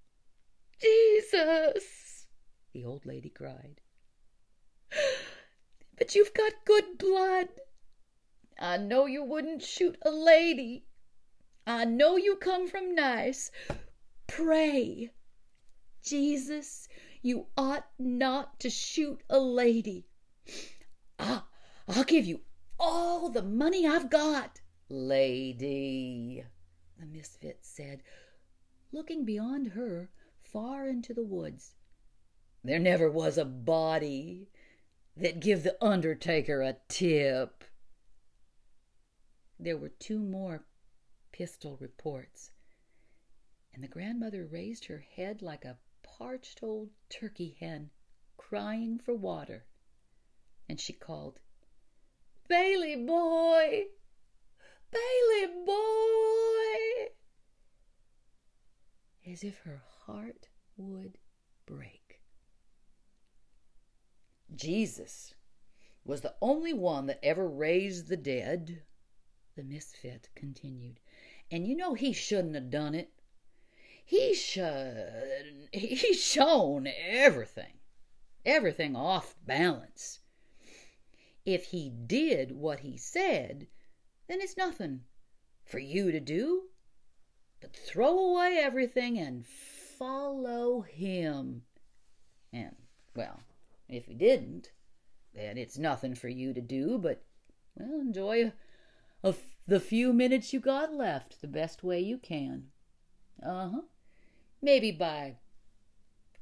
Jesus! 0.82 2.28
the 2.74 2.86
old 2.86 3.06
lady 3.06 3.30
cried. 3.30 3.82
But 5.98 6.16
you've 6.16 6.34
got 6.34 6.64
good 6.64 6.98
blood. 6.98 7.50
I 8.58 8.78
know 8.78 9.06
you 9.06 9.22
wouldn't 9.22 9.62
shoot 9.62 9.98
a 10.02 10.10
lady. 10.10 10.86
I 11.68 11.84
know 11.84 12.16
you 12.16 12.38
come 12.38 12.68
from 12.68 12.96
nice. 12.96 13.52
Pray. 14.28 15.12
Jesus, 16.02 16.88
you 17.22 17.48
ought 17.58 17.86
not 18.00 18.62
to 18.62 18.70
shoot 18.70 19.22
a 19.30 19.40
lady. 19.40 20.08
I, 21.20 21.42
I'll 21.88 22.06
give 22.06 22.26
you 22.26 22.42
all 22.80 23.30
the 23.30 23.44
money 23.44 23.86
I've 23.86 24.10
got. 24.10 24.62
Lady, 24.90 26.44
the 26.98 27.06
misfit 27.06 27.60
said, 27.62 28.02
looking 28.92 29.26
beyond 29.26 29.70
her 29.70 30.10
far 30.42 30.88
into 30.88 31.14
the 31.14 31.24
woods. 31.24 31.76
There 32.64 32.80
never 32.80 33.10
was 33.10 33.38
a 33.38 33.46
body 33.46 34.50
that 35.16 35.40
give 35.40 35.64
the 35.64 35.78
undertaker 35.84 36.62
a 36.62 36.78
tip. 36.88 37.64
There 39.60 39.78
were 39.78 39.90
two 39.90 40.20
more 40.20 40.66
pistol 41.32 41.78
reports, 41.80 42.52
and 43.74 43.84
the 43.84 43.88
grandmother 43.88 44.46
raised 44.46 44.86
her 44.86 45.04
head 45.16 45.42
like 45.42 45.66
a 45.66 45.78
parched 46.02 46.60
old 46.64 46.90
turkey 47.10 47.58
hen 47.60 47.92
crying 48.38 49.00
for 49.00 49.14
water, 49.14 49.66
and 50.68 50.80
she 50.80 50.94
called, 50.94 51.40
Bailey 52.50 52.96
boy! 52.96 53.84
Bailey 54.90 55.66
boy! 55.66 57.12
As 59.32 59.44
if 59.44 59.60
her 59.60 59.84
heart 60.06 60.50
would 60.76 61.20
break. 61.68 62.22
Jesus 64.56 65.36
was 66.04 66.22
the 66.22 66.34
only 66.42 66.74
one 66.74 67.06
that 67.06 67.24
ever 67.24 67.48
raised 67.48 68.08
the 68.08 68.18
dead, 68.18 68.82
the 69.56 69.64
misfit 69.64 70.30
continued. 70.34 71.00
And 71.52 71.68
you 71.68 71.76
know 71.76 71.94
he 71.94 72.14
shouldn't 72.14 72.56
have 72.56 72.72
done 72.72 72.96
it. 72.96 73.12
He 74.04 74.34
should 74.34 75.70
he 75.72 76.16
shown 76.16 76.88
everything. 76.88 77.78
Everything 78.44 78.96
off 78.96 79.36
balance. 79.46 80.22
If 81.50 81.66
he 81.66 81.90
did 81.90 82.52
what 82.52 82.82
he 82.82 82.96
said, 82.96 83.66
then 84.28 84.40
it's 84.40 84.56
nothing 84.56 85.02
for 85.64 85.80
you 85.80 86.12
to 86.12 86.20
do 86.20 86.66
but 87.60 87.76
throw 87.76 88.20
away 88.20 88.60
everything 88.62 89.18
and 89.18 89.44
follow 89.44 90.82
him. 90.82 91.64
And, 92.54 92.76
well, 93.16 93.40
if 93.88 94.06
he 94.06 94.14
didn't, 94.14 94.74
then 95.34 95.58
it's 95.58 95.80
nothing 95.80 96.14
for 96.14 96.28
you 96.28 96.54
to 96.54 96.62
do 96.62 97.00
but, 97.00 97.24
well, 97.76 98.00
enjoy 98.00 98.54
the 99.66 99.80
few 99.80 100.14
minutes 100.14 100.54
you 100.54 100.60
got 100.60 100.94
left 100.94 101.42
the 101.42 101.48
best 101.48 101.84
way 101.84 102.00
you 102.00 102.20
can. 102.20 102.66
Uh 103.44 103.70
huh. 103.70 103.82
Maybe 104.62 104.92
by 104.92 105.38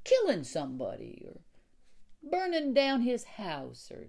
killing 0.04 0.43
somebody 0.43 1.26
or 1.26 1.39
burning 2.30 2.74
down 2.74 3.04
his 3.04 3.24
house 3.24 3.89
or 3.89 4.08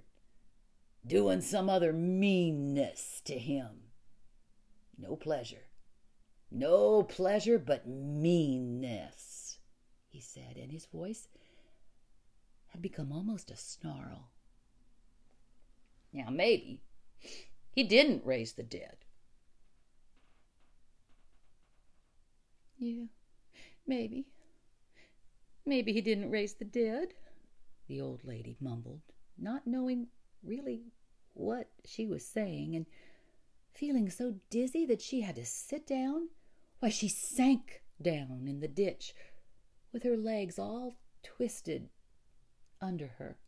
doing 1.07 1.41
some 1.41 1.69
other 1.71 1.93
meanness 1.93 3.21
to 3.25 3.39
him. 3.39 3.91
No 4.99 5.17
pleasure. 5.17 5.69
No 6.51 7.03
pleasure 7.03 7.59
but 7.59 7.87
meanness, 7.87 9.59
he 10.09 10.21
said, 10.21 10.57
and 10.57 10.73
his 10.73 10.87
voice 10.87 11.29
had 12.69 12.81
become 12.81 13.13
almost 13.13 13.51
a 13.51 13.57
snarl. 13.57 14.31
Now, 16.13 16.31
maybe 16.31 16.81
he 17.71 17.85
didn't 17.85 18.25
raise 18.25 18.55
the 18.55 18.63
dead. 18.63 18.97
Yeah, 22.79 23.05
maybe. 23.87 24.27
Maybe 25.67 25.93
he 25.93 26.01
didn't 26.01 26.31
raise 26.31 26.55
the 26.55 26.65
dead, 26.65 27.09
the 27.89 28.01
old 28.01 28.25
lady 28.25 28.57
mumbled, 28.59 29.03
not 29.37 29.67
knowing 29.67 30.07
really 30.43 30.93
what 31.35 31.69
she 31.85 32.07
was 32.07 32.27
saying, 32.27 32.75
and 32.75 32.87
feeling 33.75 34.11
so 34.11 34.35
dizzy 34.51 34.85
that 34.87 35.01
she 35.01 35.21
had 35.21 35.37
to 35.37 35.45
sit 35.45 35.87
down. 35.87 36.29
Why, 36.81 36.89
she 36.89 37.09
sank 37.09 37.83
down 38.01 38.45
in 38.47 38.61
the 38.61 38.69
ditch 38.69 39.15
with 39.93 40.03
her 40.03 40.17
legs 40.17 40.59
all 40.59 40.97
twisted 41.23 41.89
under 42.81 43.09
her. 43.19 43.39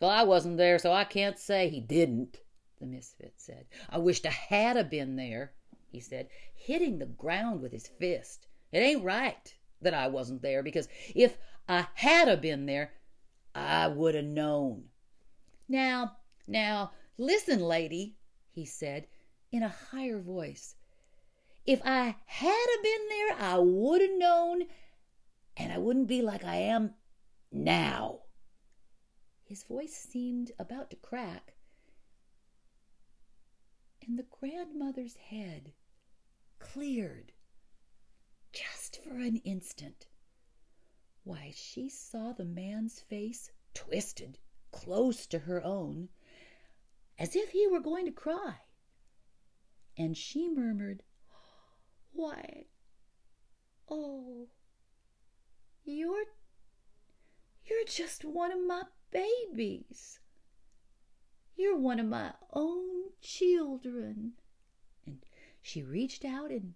Well, 0.00 0.10
I 0.10 0.24
wasn't 0.24 0.56
there, 0.56 0.78
so 0.78 0.92
I 0.92 1.04
can't 1.04 1.38
say 1.38 1.68
he 1.68 1.80
didn't, 1.80 2.40
the 2.80 2.86
misfit 2.86 3.34
said. 3.36 3.66
I 3.88 3.98
wished 3.98 4.26
I 4.26 4.30
had 4.30 4.76
a 4.76 4.84
been 4.84 5.16
there, 5.16 5.52
he 5.90 6.00
said, 6.00 6.28
hitting 6.54 6.98
the 6.98 7.06
ground 7.06 7.62
with 7.62 7.72
his 7.72 7.88
fist. 7.88 8.46
It 8.72 8.78
ain't 8.78 9.04
right 9.04 9.54
that 9.80 9.94
I 9.94 10.08
wasn't 10.08 10.42
there, 10.42 10.62
because 10.62 10.88
if 11.14 11.38
I 11.68 11.86
had 11.94 12.28
a 12.28 12.36
been 12.36 12.66
there, 12.66 12.92
I 13.54 13.88
would 13.88 14.14
have 14.14 14.24
known. 14.24 14.84
Now, 15.68 16.18
now, 16.46 16.92
listen, 17.18 17.60
lady, 17.60 18.16
he 18.52 18.64
said, 18.64 19.08
in 19.50 19.62
a 19.62 19.68
higher 19.68 20.20
voice. 20.20 20.76
If 21.64 21.80
I 21.84 22.16
had 22.26 22.66
a 22.78 22.82
been 22.82 23.08
there, 23.08 23.36
I 23.38 23.58
would 23.58 24.00
have 24.00 24.16
known, 24.16 24.66
and 25.56 25.72
I 25.72 25.78
wouldn't 25.78 26.06
be 26.06 26.22
like 26.22 26.44
I 26.44 26.56
am 26.56 26.94
now. 27.50 28.20
His 29.42 29.64
voice 29.64 29.94
seemed 29.94 30.52
about 30.58 30.90
to 30.90 30.96
crack, 30.96 31.54
and 34.06 34.16
the 34.16 34.26
grandmother's 34.40 35.16
head 35.16 35.72
cleared 36.60 37.32
just 38.52 39.02
for 39.02 39.18
an 39.18 39.36
instant. 39.38 40.06
Why, 41.24 41.52
she 41.54 41.88
saw 41.88 42.32
the 42.32 42.44
man's 42.44 43.00
face 43.00 43.50
twisted 43.74 44.38
close 44.76 45.26
to 45.26 45.40
her 45.40 45.62
own, 45.64 46.08
as 47.18 47.34
if 47.34 47.50
he 47.50 47.66
were 47.66 47.80
going 47.80 48.04
to 48.04 48.12
cry. 48.12 48.56
And 49.96 50.16
she 50.16 50.48
murmured, 50.48 51.02
Why, 52.12 52.66
oh, 53.88 54.48
you're, 55.84 56.26
you're 57.64 57.84
just 57.86 58.24
one 58.24 58.52
of 58.52 58.66
my 58.66 58.82
babies. 59.10 60.20
You're 61.56 61.78
one 61.78 61.98
of 61.98 62.06
my 62.06 62.32
own 62.52 63.10
children. 63.22 64.32
And 65.06 65.24
she 65.62 65.82
reached 65.82 66.24
out 66.24 66.50
and 66.50 66.74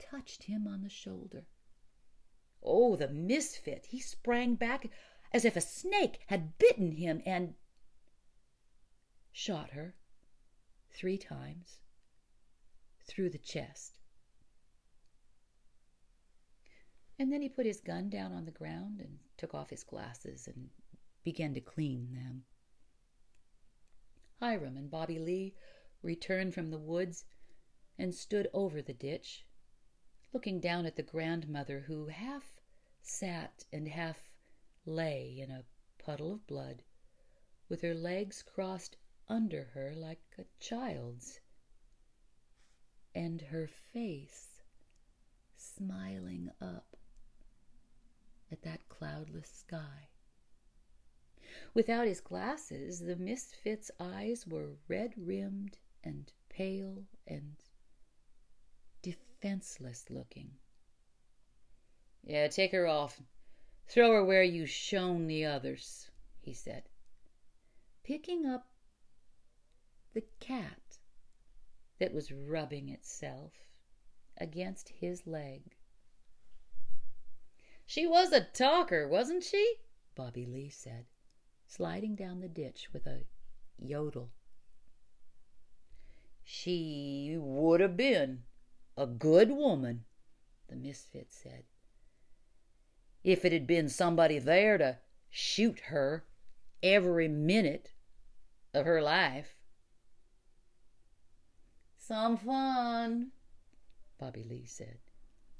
touched 0.00 0.44
him 0.44 0.66
on 0.66 0.82
the 0.82 0.88
shoulder. 0.88 1.44
Oh, 2.62 2.96
the 2.96 3.08
misfit! 3.08 3.86
He 3.86 4.00
sprang 4.00 4.56
back 4.56 4.90
as 5.32 5.44
if 5.44 5.56
a 5.56 5.60
snake 5.60 6.20
had 6.26 6.58
bitten 6.58 6.92
him 6.92 7.22
and 7.24 7.54
shot 9.32 9.70
her 9.70 9.94
three 10.92 11.18
times 11.18 11.78
through 13.06 13.30
the 13.30 13.38
chest. 13.38 13.98
And 17.18 17.32
then 17.32 17.42
he 17.42 17.48
put 17.48 17.66
his 17.66 17.80
gun 17.80 18.08
down 18.08 18.32
on 18.32 18.46
the 18.46 18.50
ground 18.50 19.00
and 19.00 19.18
took 19.36 19.54
off 19.54 19.70
his 19.70 19.84
glasses 19.84 20.46
and 20.46 20.70
began 21.22 21.52
to 21.54 21.60
clean 21.60 22.12
them. 22.12 22.44
Hiram 24.40 24.76
and 24.76 24.90
Bobby 24.90 25.18
Lee 25.18 25.54
returned 26.02 26.54
from 26.54 26.70
the 26.70 26.78
woods 26.78 27.26
and 27.98 28.14
stood 28.14 28.48
over 28.54 28.80
the 28.80 28.94
ditch, 28.94 29.44
looking 30.32 30.60
down 30.60 30.86
at 30.86 30.96
the 30.96 31.02
grandmother 31.02 31.80
who 31.86 32.06
half 32.06 32.58
sat 33.02 33.64
and 33.70 33.86
half 33.86 34.29
lay 34.84 35.38
in 35.38 35.50
a 35.50 35.64
puddle 35.98 36.32
of 36.32 36.46
blood, 36.46 36.82
with 37.68 37.82
her 37.82 37.94
legs 37.94 38.42
crossed 38.42 38.96
under 39.28 39.64
her 39.74 39.94
like 39.94 40.20
a 40.38 40.44
child's, 40.58 41.40
and 43.14 43.40
her 43.42 43.66
face 43.66 44.62
smiling 45.56 46.50
up 46.60 46.96
at 48.50 48.62
that 48.62 48.88
cloudless 48.88 49.48
sky. 49.50 50.08
Without 51.74 52.06
his 52.06 52.20
glasses, 52.20 53.00
the 53.00 53.16
misfit's 53.16 53.90
eyes 53.98 54.46
were 54.46 54.76
red 54.88 55.14
rimmed 55.16 55.78
and 56.02 56.32
pale 56.48 57.04
and 57.26 57.56
defenseless 59.02 60.06
looking. 60.10 60.50
Yeah, 62.24 62.48
take 62.48 62.72
her 62.72 62.86
off. 62.86 63.20
Throw 63.90 64.12
her 64.12 64.24
where 64.24 64.44
you 64.44 64.66
shown 64.66 65.26
the 65.26 65.44
others, 65.44 66.10
he 66.40 66.54
said, 66.54 66.84
picking 68.04 68.46
up 68.46 68.68
the 70.14 70.22
cat 70.38 71.00
that 71.98 72.14
was 72.14 72.30
rubbing 72.30 72.88
itself 72.88 73.50
against 74.36 74.90
his 74.90 75.26
leg. 75.26 75.74
She 77.84 78.06
was 78.06 78.30
a 78.30 78.44
talker, 78.44 79.08
wasn't 79.08 79.42
she? 79.42 79.78
Bobby 80.14 80.46
Lee 80.46 80.70
said, 80.70 81.06
sliding 81.66 82.14
down 82.14 82.38
the 82.38 82.48
ditch 82.48 82.90
with 82.92 83.08
a 83.08 83.24
yodel. 83.76 84.30
She 86.44 87.36
would 87.40 87.80
have 87.80 87.96
been 87.96 88.44
a 88.96 89.08
good 89.08 89.50
woman, 89.50 90.04
the 90.68 90.76
misfit 90.76 91.32
said, 91.32 91.64
if 93.22 93.44
it 93.44 93.52
had 93.52 93.66
been 93.66 93.88
somebody 93.88 94.38
there 94.38 94.78
to 94.78 94.98
shoot 95.28 95.80
her 95.88 96.24
every 96.82 97.28
minute 97.28 97.92
of 98.74 98.86
her 98.86 99.02
life. 99.02 99.56
Some 101.98 102.36
fun, 102.36 103.32
Bobby 104.18 104.42
Lee 104.42 104.66
said. 104.66 104.98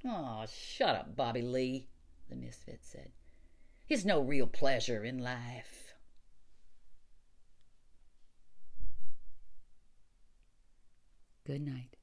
Oh, 0.05 0.44
shut 0.51 0.96
up, 0.96 1.14
Bobby 1.14 1.42
Lee, 1.42 1.88
the 2.29 2.37
misfit 2.37 2.81
said. 2.83 3.12
It's 3.88 4.05
no 4.05 4.20
real 4.20 4.46
pleasure 4.46 5.05
in 5.05 5.18
life. 5.18 5.94
Good 11.44 11.62
night. 11.62 11.96